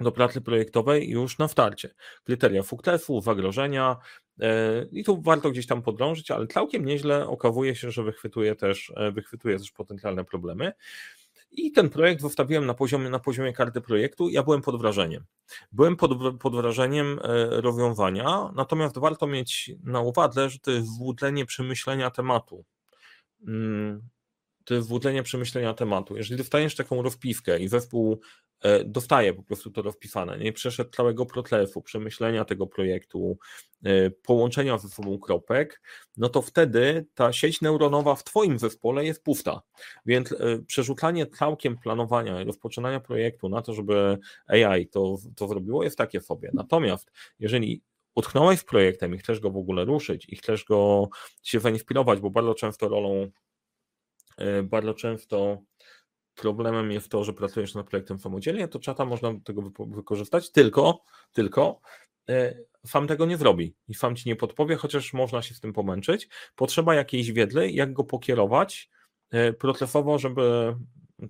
do 0.00 0.12
pracy 0.12 0.40
projektowej 0.40 1.10
już 1.10 1.38
na 1.38 1.48
starcie. 1.48 1.94
Kryteria 2.24 2.62
FUKTEF-u, 2.62 3.20
zagrożenia, 3.20 3.96
e, 4.40 4.86
i 4.92 5.04
tu 5.04 5.22
warto 5.22 5.50
gdzieś 5.50 5.66
tam 5.66 5.82
podrążyć, 5.82 6.30
ale 6.30 6.46
całkiem 6.46 6.84
nieźle 6.84 7.26
okazuje 7.26 7.74
się, 7.74 7.90
że 7.90 8.02
wychwytuje 8.02 8.54
też, 8.56 8.92
e, 8.96 9.12
wychwytuje 9.12 9.58
też 9.58 9.70
potencjalne 9.70 10.24
problemy. 10.24 10.72
I 11.50 11.72
ten 11.72 11.90
projekt 11.90 12.20
zostawiłem 12.20 12.66
na 12.66 12.74
poziomie, 12.74 13.10
na 13.10 13.18
poziomie 13.18 13.52
karty 13.52 13.80
projektu. 13.80 14.28
Ja 14.28 14.42
byłem 14.42 14.62
pod 14.62 14.80
wrażeniem. 14.80 15.24
Byłem 15.72 15.96
pod, 15.96 16.38
pod 16.40 16.56
wrażeniem 16.56 17.18
e, 17.22 17.60
rozwiązania, 17.60 18.52
natomiast 18.54 18.98
warto 18.98 19.26
mieć 19.26 19.70
na 19.84 20.00
uwadze, 20.00 20.50
że 20.50 20.58
to 20.58 20.70
jest 20.70 20.98
włódlenie 20.98 21.46
przemyślenia 21.46 22.10
tematu. 22.10 22.64
Mm, 23.46 24.08
to 24.64 24.74
jest 24.74 24.88
włódlenie 24.88 25.22
przemyślenia 25.22 25.74
tematu. 25.74 26.16
Jeżeli 26.16 26.38
dostaniesz 26.38 26.74
taką 26.74 27.02
rozpiskę 27.02 27.60
i 27.60 27.68
zespół 27.68 28.20
dostaje 28.84 29.34
po 29.34 29.42
prostu 29.42 29.70
to 29.70 29.82
rozpisane, 29.82 30.38
nie 30.38 30.52
przeszedł 30.52 30.90
całego 30.90 31.26
procesu, 31.26 31.82
przemyślenia 31.82 32.44
tego 32.44 32.66
projektu, 32.66 33.38
e, 33.84 34.10
połączenia 34.10 34.78
ze 34.78 34.88
sobą 34.88 35.18
kropek, 35.18 35.82
no 36.16 36.28
to 36.28 36.42
wtedy 36.42 37.06
ta 37.14 37.32
sieć 37.32 37.60
neuronowa 37.60 38.14
w 38.14 38.24
Twoim 38.24 38.58
zespole 38.58 39.04
jest 39.04 39.22
pusta. 39.22 39.62
Więc 40.06 40.32
e, 40.32 40.36
przerzucanie 40.66 41.26
całkiem 41.26 41.78
planowania 41.78 42.42
i 42.42 42.44
rozpoczynania 42.44 43.00
projektu 43.00 43.48
na 43.48 43.62
to, 43.62 43.74
żeby 43.74 44.18
AI 44.46 44.88
to, 44.88 45.16
to 45.36 45.48
zrobiło, 45.48 45.84
jest 45.84 45.98
takie 45.98 46.20
sobie. 46.20 46.50
Natomiast 46.54 47.12
jeżeli 47.38 47.82
utknąłeś 48.14 48.60
z 48.60 48.64
projektem 48.64 49.14
i 49.14 49.18
chcesz 49.18 49.40
go 49.40 49.50
w 49.50 49.56
ogóle 49.56 49.84
ruszyć 49.84 50.26
i 50.28 50.36
chcesz 50.36 50.64
go 50.64 51.08
się 51.42 51.60
zainspirować, 51.60 52.20
bo 52.20 52.30
bardzo 52.30 52.54
często 52.54 52.88
rolą, 52.88 53.30
bardzo 54.64 54.94
często 54.94 55.62
problemem 56.36 56.92
jest 56.92 57.08
to, 57.08 57.24
że 57.24 57.32
pracujesz 57.32 57.74
nad 57.74 57.86
projektem 57.86 58.20
samodzielnie, 58.20 58.68
to 58.68 58.78
czata 58.78 59.04
można 59.04 59.32
do 59.34 59.40
tego 59.40 59.62
wykorzystać, 59.78 60.52
tylko, 60.52 61.04
tylko 61.32 61.80
sam 62.86 63.04
e, 63.04 63.06
tego 63.06 63.26
nie 63.26 63.36
zrobi 63.36 63.74
i 63.88 63.94
sam 63.94 64.16
ci 64.16 64.28
nie 64.28 64.36
podpowie, 64.36 64.76
chociaż 64.76 65.12
można 65.12 65.42
się 65.42 65.54
z 65.54 65.60
tym 65.60 65.72
pomęczyć. 65.72 66.28
Potrzeba 66.56 66.94
jakiejś 66.94 67.32
wiedzy, 67.32 67.70
jak 67.70 67.92
go 67.92 68.04
pokierować 68.04 68.90
e, 69.30 69.52
procesowo, 69.52 70.18
żeby 70.18 70.76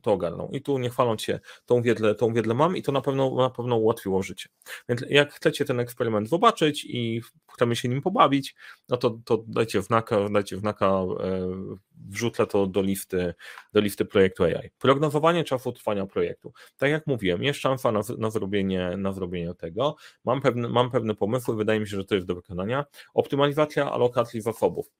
to 0.02 0.12
ogarnął. 0.12 0.50
I 0.50 0.62
tu 0.62 0.78
nie 0.78 0.90
chwaląc 0.90 1.22
się, 1.22 1.40
tą 1.66 1.82
wiedzę, 1.82 2.14
tą 2.14 2.32
mam 2.54 2.76
i 2.76 2.82
to 2.82 2.92
na 2.92 3.00
pewno, 3.00 3.34
na 3.34 3.50
pewno 3.50 3.76
ułatwiło 3.76 4.22
życie. 4.22 4.48
Więc 4.88 5.04
jak 5.08 5.32
chcecie 5.32 5.64
ten 5.64 5.80
eksperyment 5.80 6.28
zobaczyć 6.28 6.84
i 6.84 7.20
chcemy 7.54 7.76
się 7.76 7.88
nim 7.88 8.02
pobawić, 8.02 8.54
no 8.88 8.96
to, 8.96 9.18
to 9.24 9.44
dajcie 9.46 9.82
wnaka, 9.82 10.28
dajcie 10.28 10.56
wnaka, 10.56 10.86
e, 10.86 11.48
wrzucę 11.96 12.46
to 12.46 12.66
do 12.66 12.82
listy, 12.82 13.34
do 13.72 13.80
listy 13.80 14.04
projektu 14.04 14.44
AI. 14.44 14.70
Prognozowanie 14.78 15.44
czasu 15.44 15.72
trwania 15.72 16.06
projektu. 16.06 16.52
Tak 16.76 16.90
jak 16.90 17.06
mówiłem, 17.06 17.42
jest 17.42 17.60
szansa 17.60 17.92
na, 17.92 18.00
na, 18.18 18.30
zrobienie, 18.30 18.94
na 18.96 19.12
zrobienie 19.12 19.54
tego. 19.54 19.96
Mam 20.24 20.40
pewne, 20.40 20.68
mam 20.68 20.90
pewne 20.90 21.14
pomysły, 21.14 21.56
wydaje 21.56 21.80
mi 21.80 21.88
się, 21.88 21.96
że 21.96 22.04
to 22.04 22.14
jest 22.14 22.26
do 22.26 22.34
wykonania. 22.34 22.84
Optymalizacja 23.14 23.92
alokacji 23.92 24.40
zasobów. 24.40 24.90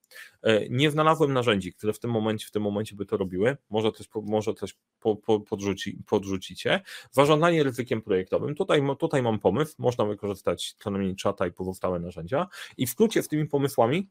E, 0.41 0.69
nie 0.69 0.91
znalazłem 0.91 1.33
narzędzi, 1.33 1.73
które 1.73 1.93
w 1.93 1.99
tym 1.99 2.11
momencie, 2.11 2.47
w 2.47 2.51
tym 2.51 2.63
momencie 2.63 2.95
by 2.95 3.05
to 3.05 3.17
robiły. 3.17 3.57
Może 3.69 3.91
też, 3.91 4.07
może 4.23 4.53
też 4.53 4.75
po, 4.99 5.15
po, 5.15 5.39
podrzuci, 5.39 5.97
podrzucicie. 6.07 6.81
Zarządzanie 7.11 7.63
ryzykiem 7.63 8.01
projektowym. 8.01 8.55
Tutaj, 8.55 8.81
tutaj 8.99 9.21
mam 9.21 9.39
pomysł. 9.39 9.75
Można 9.77 10.05
wykorzystać 10.05 10.75
co 10.79 10.91
najmniej 10.91 11.15
czata 11.15 11.47
i 11.47 11.51
pozostałe 11.51 11.99
narzędzia. 11.99 12.47
I 12.77 12.87
w 12.87 12.89
skrócie 12.89 13.23
z 13.23 13.27
tymi 13.27 13.45
pomysłami 13.45 14.09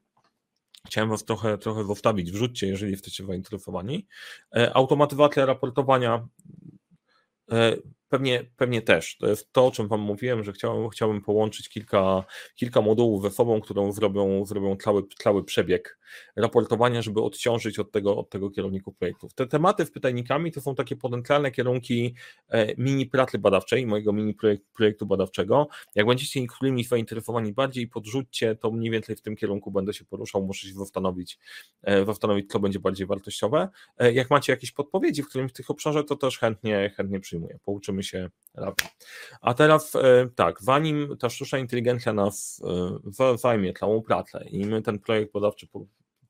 Chciałem 0.86 1.10
Was 1.10 1.24
trochę, 1.24 1.58
trochę 1.58 1.94
wstawić, 1.94 2.32
wrzućcie, 2.32 2.66
jeżeli 2.66 2.92
jesteście 2.92 3.26
zainteresowani. 3.26 4.06
E, 4.56 4.76
automatyzacja 4.76 5.46
raportowania 5.46 6.28
e, 7.52 7.76
Pewnie, 8.08 8.44
pewnie 8.56 8.82
też. 8.82 9.16
To 9.16 9.26
jest 9.26 9.52
to, 9.52 9.66
o 9.66 9.70
czym 9.70 9.88
Wam 9.88 10.00
mówiłem, 10.00 10.44
że 10.44 10.52
chciałbym 10.92 11.20
połączyć 11.20 11.68
kilka, 11.68 12.24
kilka 12.54 12.80
modułów 12.80 13.22
ze 13.22 13.30
sobą, 13.30 13.60
którą 13.60 13.92
zrobią, 13.92 14.46
zrobią 14.46 14.76
cały, 14.76 15.02
cały 15.18 15.44
przebieg 15.44 15.98
raportowania, 16.36 17.02
żeby 17.02 17.22
odciążyć 17.22 17.78
od 17.78 17.92
tego, 17.92 18.16
od 18.16 18.30
tego 18.30 18.50
kierowników 18.50 18.96
projektów. 18.96 19.34
Te 19.34 19.46
tematy 19.46 19.86
z 19.86 19.90
pytajnikami 19.90 20.52
to 20.52 20.60
są 20.60 20.74
takie 20.74 20.96
potencjalne 20.96 21.50
kierunki 21.50 22.14
e, 22.48 22.74
mini 22.76 23.06
pracy 23.06 23.38
badawczej, 23.38 23.86
mojego 23.86 24.12
mini 24.12 24.34
projekt, 24.34 24.64
projektu 24.74 25.06
badawczego. 25.06 25.68
Jak 25.94 26.06
będziecie 26.06 26.40
niektórymi 26.40 26.84
zainteresowani 26.84 27.52
bardziej, 27.52 27.88
podrzućcie, 27.88 28.54
to 28.54 28.70
mniej 28.70 28.90
więcej 28.90 29.16
w 29.16 29.22
tym 29.22 29.36
kierunku 29.36 29.70
będę 29.70 29.94
się 29.94 30.04
poruszał, 30.04 30.42
muszę 30.42 30.68
się 30.68 30.74
zastanowić, 30.74 31.38
e, 31.82 32.04
zastanowić 32.04 32.50
co 32.50 32.60
będzie 32.60 32.78
bardziej 32.78 33.06
wartościowe. 33.06 33.68
E, 33.98 34.12
jak 34.12 34.30
macie 34.30 34.52
jakieś 34.52 34.72
podpowiedzi 34.72 35.22
w 35.22 35.28
którymś 35.28 35.50
z 35.50 35.54
tych 35.54 35.70
obszarach, 35.70 36.04
to 36.04 36.16
też 36.16 36.38
chętnie, 36.38 36.92
chętnie 36.96 37.20
przyjmuję. 37.20 37.58
Pouczymy 37.64 37.95
się 38.02 38.30
razem. 38.54 38.74
A 39.40 39.54
teraz 39.54 39.92
tak, 40.34 40.62
zanim 40.62 41.16
ta 41.16 41.30
sztuczna 41.30 41.58
inteligencja 41.58 42.12
nas 42.12 42.62
zajmie 43.36 43.72
całą 43.72 44.02
pracę 44.02 44.44
i 44.50 44.66
my 44.66 44.82
ten 44.82 44.98
projekt 44.98 45.32
badawczy 45.32 45.66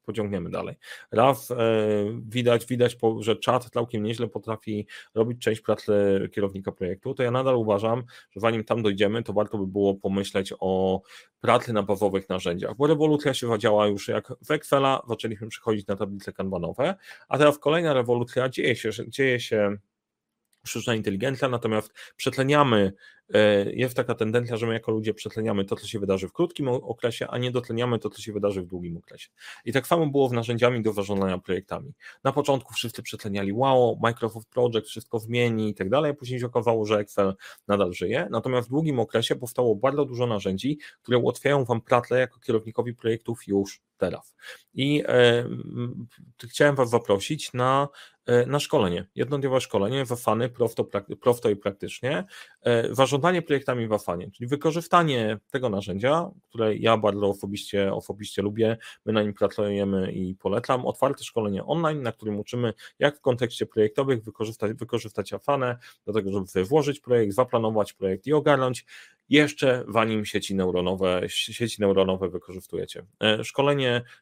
pociągniemy 0.07 0.51
dalej. 0.51 0.77
Raz 1.11 1.51
e, 1.51 1.57
widać, 2.29 2.67
widać, 2.67 2.97
że 3.21 3.37
czat 3.37 3.71
całkiem 3.71 4.03
nieźle 4.03 4.29
potrafi 4.29 4.87
robić 5.15 5.43
część 5.43 5.61
pracy 5.61 5.93
kierownika 6.33 6.73
projektu, 6.73 7.15
to 7.15 7.23
ja 7.23 7.31
nadal 7.31 7.57
uważam, 7.57 8.05
że 8.31 8.41
zanim 8.41 8.65
tam 8.65 8.83
dojdziemy, 8.83 9.23
to 9.23 9.33
warto 9.33 9.59
by 9.59 9.67
było 9.67 9.95
pomyśleć 9.95 10.53
o 10.61 11.03
pracy 11.41 11.73
na 11.73 11.83
bazowych 11.83 12.29
narzędziach, 12.29 12.77
bo 12.77 12.87
rewolucja 12.87 13.35
się 13.35 13.49
zadziała 13.49 13.87
już 13.87 14.09
jak 14.09 14.33
w 14.47 14.51
Excela, 14.51 15.03
zaczęliśmy 15.09 15.49
przechodzić 15.49 15.87
na 15.87 15.97
tablice 15.97 16.33
kanbanowe, 16.33 16.95
a 17.29 17.39
teraz 17.39 17.59
kolejna 17.59 17.95
rewolucja 17.95 18.49
dzieje 18.49 18.77
się, 18.77 18.91
dzieje 19.09 19.41
się 19.41 19.77
sztuczna 20.67 20.95
inteligencja, 20.95 21.49
natomiast 21.49 21.93
przetleniamy, 22.17 22.93
e, 23.35 23.73
jest 23.73 23.97
taka 23.97 24.15
tendencja, 24.15 24.57
że 24.57 24.67
my 24.67 24.73
jako 24.75 24.93
ludzie 24.93 25.15
przetleniamy 25.15 25.65
to, 25.65 25.77
co 25.77 25.87
się 25.87 25.99
wydarzy 25.99 26.29
w 26.29 26.33
krótkim 26.33 26.69
okresie, 26.69 27.29
a 27.29 27.39
nie 27.39 27.51
dotleniamy 27.51 27.99
to, 27.99 28.11
co 28.11 28.23
się 28.23 28.33
wydarzy 28.33 28.63
w 28.63 28.67
długim 28.67 28.97
okresie. 28.97 29.29
I 29.65 29.73
tak 29.73 29.87
samo 29.87 30.07
było 30.07 30.29
z 30.29 30.33
narzędziami 30.33 30.83
do 30.83 30.93
zarządzania 30.93 31.39
projektami. 31.39 31.93
Na 32.25 32.33
początku 32.33 32.75
wszyscy 32.75 33.03
przetleniali 33.03 33.53
wow, 33.53 33.99
Microsoft 34.03 34.49
Project 34.49 34.89
wszystko 34.89 35.19
zmieni 35.19 35.69
i 35.71 35.75
tak 35.75 35.89
dalej, 35.89 36.15
później 36.15 36.41
się 36.41 36.47
okazało, 36.47 36.87
że 36.87 36.99
Excel 36.99 37.35
nadal 37.69 37.93
żyje, 37.93 38.29
natomiast 38.31 38.69
w 38.69 38.71
długim 38.71 39.01
okresie 39.01 39.37
powstało 39.37 39.77
bardzo 39.77 40.05
dużo 40.05 40.27
narzędzi, 40.27 40.79
które 41.03 41.19
ułatwiają 41.19 41.65
Wam 41.65 41.81
pracę 41.81 42.19
jako 42.19 42.41
kierownikowi 42.41 42.95
projektów 42.95 43.47
już 43.47 43.81
teraz. 43.97 44.37
I 44.75 45.03
chciałem 46.49 46.77
Was 46.77 46.91
zaprosić 46.91 47.53
na, 47.53 47.89
e, 48.27 48.47
na 48.47 48.61
szkolenie, 48.61 49.07
jednodniowe 49.15 49.61
szkolenie 49.61 50.07
w 50.07 50.13
Afany, 50.13 50.49
prosto, 50.49 50.89
prosto 51.21 51.51
i 51.51 51.57
praktycznie, 51.57 52.25
e, 52.63 52.95
zarządzanie 52.95 53.43
projektami 53.43 53.89
w 53.89 53.93
Afanie, 53.93 54.31
czyli 54.31 54.49
wykorzystanie 54.49 55.39
tego 55.51 55.69
narzędzia, 55.69 56.31
które 56.49 56.77
ja 56.77 56.97
bardzo 56.97 57.29
osobiście, 57.29 57.95
osobiście 57.95 58.43
lubię, 58.43 58.77
my 59.05 59.13
na 59.13 59.23
nim 59.23 59.35
pracujemy 59.35 60.13
i 60.13 60.35
polecam, 60.35 60.87
otwarte 60.87 61.25
szkolenie 61.25 61.65
online, 61.65 62.03
na 62.03 62.13
którym 62.13 62.41
uczymy, 62.41 62.73
jak 62.99 63.19
w 63.19 63.21
kontekście 63.21 63.67
projektowych 63.67 64.25
wykorzystać, 64.25 64.73
wykorzystać 64.73 65.33
Afanę 65.33 65.79
do 66.07 66.13
tego, 66.13 66.33
żeby 66.33 66.47
sobie 66.47 66.65
włożyć 66.65 67.01
projekt, 67.01 67.35
zaplanować 67.35 67.93
projekt 67.93 68.27
i 68.27 68.33
ogarnąć, 68.33 68.85
jeszcze 69.29 69.85
zanim 69.89 70.25
sieci 70.25 70.55
neuronowe, 70.55 71.23
sieci 71.29 71.81
neuronowe 71.81 72.29
wykorzystujecie. 72.29 73.03
E, 73.21 73.45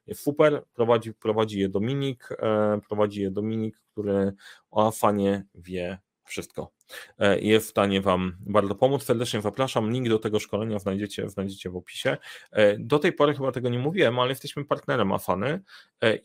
jest 0.07 0.23
super, 0.23 0.63
prowadzi, 0.75 1.15
prowadzi 1.15 1.61
je 1.61 1.69
Dominik, 1.69 2.29
e, 2.33 2.81
prowadzi 2.89 3.23
je 3.23 3.31
Dominik, 3.31 3.81
który 3.93 4.33
o 4.71 4.89
Afanie 4.89 5.45
wie 5.55 5.99
wszystko. 6.25 6.73
E, 7.19 7.41
Jest 7.41 7.67
w 7.67 7.71
stanie 7.71 8.01
Wam 8.01 8.37
bardzo 8.41 8.75
pomóc. 8.75 9.03
Serdecznie 9.03 9.43
zapraszam. 9.43 9.93
Link 9.93 10.09
do 10.09 10.19
tego 10.19 10.41
szkolenia 10.41 10.79
znajdziecie, 10.79 11.29
znajdziecie 11.29 11.71
w 11.71 11.77
opisie. 11.77 12.17
E, 12.51 12.79
Do 12.79 12.99
tej 12.99 13.13
pory 13.13 13.35
chyba 13.35 13.53
tego 13.53 13.69
nie 13.69 13.79
mówiłem, 13.79 14.19
ale 14.19 14.29
jesteśmy 14.29 14.65
partnerem 14.65 15.13
Afany 15.13 15.63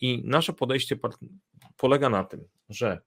i 0.01 0.21
nasze 0.25 0.53
podejście 0.53 0.97
polega 1.77 2.09
na 2.09 2.23
tym, 2.23 2.47
że 2.69 3.01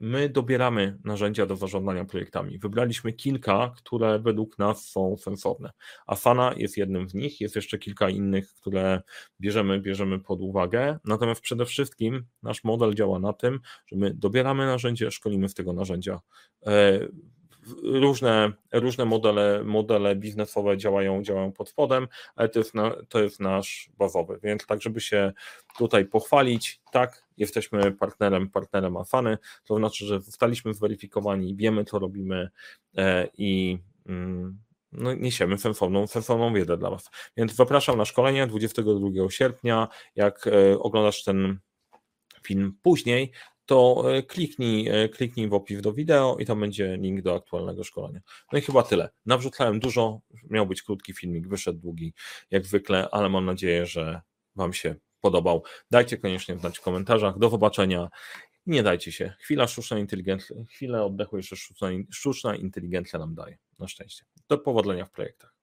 my 0.00 0.28
dobieramy 0.28 0.98
narzędzia 1.04 1.46
do 1.46 1.56
zarządzania 1.56 2.04
projektami. 2.04 2.58
Wybraliśmy 2.58 3.12
kilka, 3.12 3.72
które 3.76 4.18
według 4.18 4.58
nas 4.58 4.88
są 4.88 5.16
sensowne. 5.16 5.70
Afana 6.06 6.54
jest 6.56 6.76
jednym 6.76 7.08
z 7.08 7.14
nich, 7.14 7.40
jest 7.40 7.56
jeszcze 7.56 7.78
kilka 7.78 8.08
innych, 8.08 8.54
które 8.54 9.02
bierzemy, 9.40 9.80
bierzemy 9.80 10.20
pod 10.20 10.40
uwagę. 10.40 10.98
Natomiast 11.04 11.40
przede 11.40 11.66
wszystkim 11.66 12.24
nasz 12.42 12.64
model 12.64 12.94
działa 12.94 13.18
na 13.18 13.32
tym, 13.32 13.60
że 13.86 13.96
my 13.96 14.14
dobieramy 14.14 14.66
narzędzie, 14.66 15.10
szkolimy 15.10 15.48
z 15.48 15.54
tego 15.54 15.72
narzędzia. 15.72 16.20
Różne, 17.82 18.52
różne 18.72 19.04
modele, 19.04 19.64
modele 19.64 20.16
biznesowe 20.16 20.76
działają, 20.76 21.22
działają 21.22 21.52
pod 21.52 21.68
spodem, 21.68 22.08
ale 22.36 22.48
to 22.48 22.58
jest, 22.58 22.74
na, 22.74 22.96
to 23.08 23.22
jest 23.22 23.40
nasz 23.40 23.90
bazowy. 23.98 24.38
Więc 24.42 24.66
tak, 24.66 24.82
żeby 24.82 25.00
się 25.00 25.32
tutaj 25.78 26.04
pochwalić, 26.04 26.80
tak, 26.92 27.24
jesteśmy 27.36 27.92
partnerem, 27.92 28.50
partnerem 28.50 28.96
Afany, 28.96 29.38
to 29.64 29.76
znaczy, 29.76 30.06
że 30.06 30.20
zostaliśmy 30.20 30.74
zweryfikowani, 30.74 31.56
wiemy, 31.56 31.84
co 31.84 31.98
robimy 31.98 32.50
e, 32.96 33.28
i 33.38 33.78
mm, 34.06 34.58
no, 34.92 35.14
niesiemy 35.14 35.58
sensowną, 35.58 36.06
sensowną 36.06 36.54
wiedzę 36.54 36.76
dla 36.76 36.90
Was. 36.90 37.10
Więc 37.36 37.54
zapraszam 37.54 37.98
na 37.98 38.04
szkolenie 38.04 38.46
22 38.46 39.30
sierpnia. 39.30 39.88
Jak 40.16 40.46
e, 40.46 40.78
oglądasz 40.78 41.24
ten 41.24 41.58
film 42.42 42.78
później, 42.82 43.32
to 43.66 44.04
e, 44.14 44.22
kliknij, 44.22 44.88
e, 44.88 45.08
kliknij 45.08 45.48
w 45.48 45.54
opis 45.54 45.80
do 45.80 45.92
wideo 45.92 46.36
i 46.38 46.46
tam 46.46 46.60
będzie 46.60 46.96
link 46.96 47.22
do 47.22 47.34
aktualnego 47.34 47.84
szkolenia. 47.84 48.20
No 48.52 48.58
i 48.58 48.62
chyba 48.62 48.82
tyle. 48.82 49.10
Nawrzucałem 49.26 49.80
dużo, 49.80 50.20
miał 50.50 50.66
być 50.66 50.82
krótki 50.82 51.12
filmik, 51.12 51.48
wyszedł 51.48 51.78
długi 51.78 52.14
jak 52.50 52.66
zwykle, 52.66 53.08
ale 53.10 53.28
mam 53.28 53.44
nadzieję, 53.44 53.86
że 53.86 54.20
Wam 54.56 54.72
się 54.72 54.94
podobał. 55.20 55.62
Dajcie 55.90 56.18
koniecznie 56.18 56.58
znać 56.58 56.78
w 56.78 56.80
komentarzach. 56.80 57.38
Do 57.38 57.48
zobaczenia. 57.48 58.08
Nie 58.66 58.82
dajcie 58.82 59.12
się. 59.12 59.34
Chwila 59.38 59.66
sztucznej 59.66 60.00
inteligencji, 60.00 60.56
chwilę 60.70 61.04
oddechu 61.04 61.36
jeszcze 61.36 61.56
sztuczna, 61.56 61.88
sztuczna 62.10 62.56
inteligencja 62.56 63.18
nam 63.18 63.34
daje. 63.34 63.58
Na 63.78 63.88
szczęście. 63.88 64.24
Do 64.48 64.58
powodzenia 64.58 65.04
w 65.04 65.10
projektach. 65.10 65.53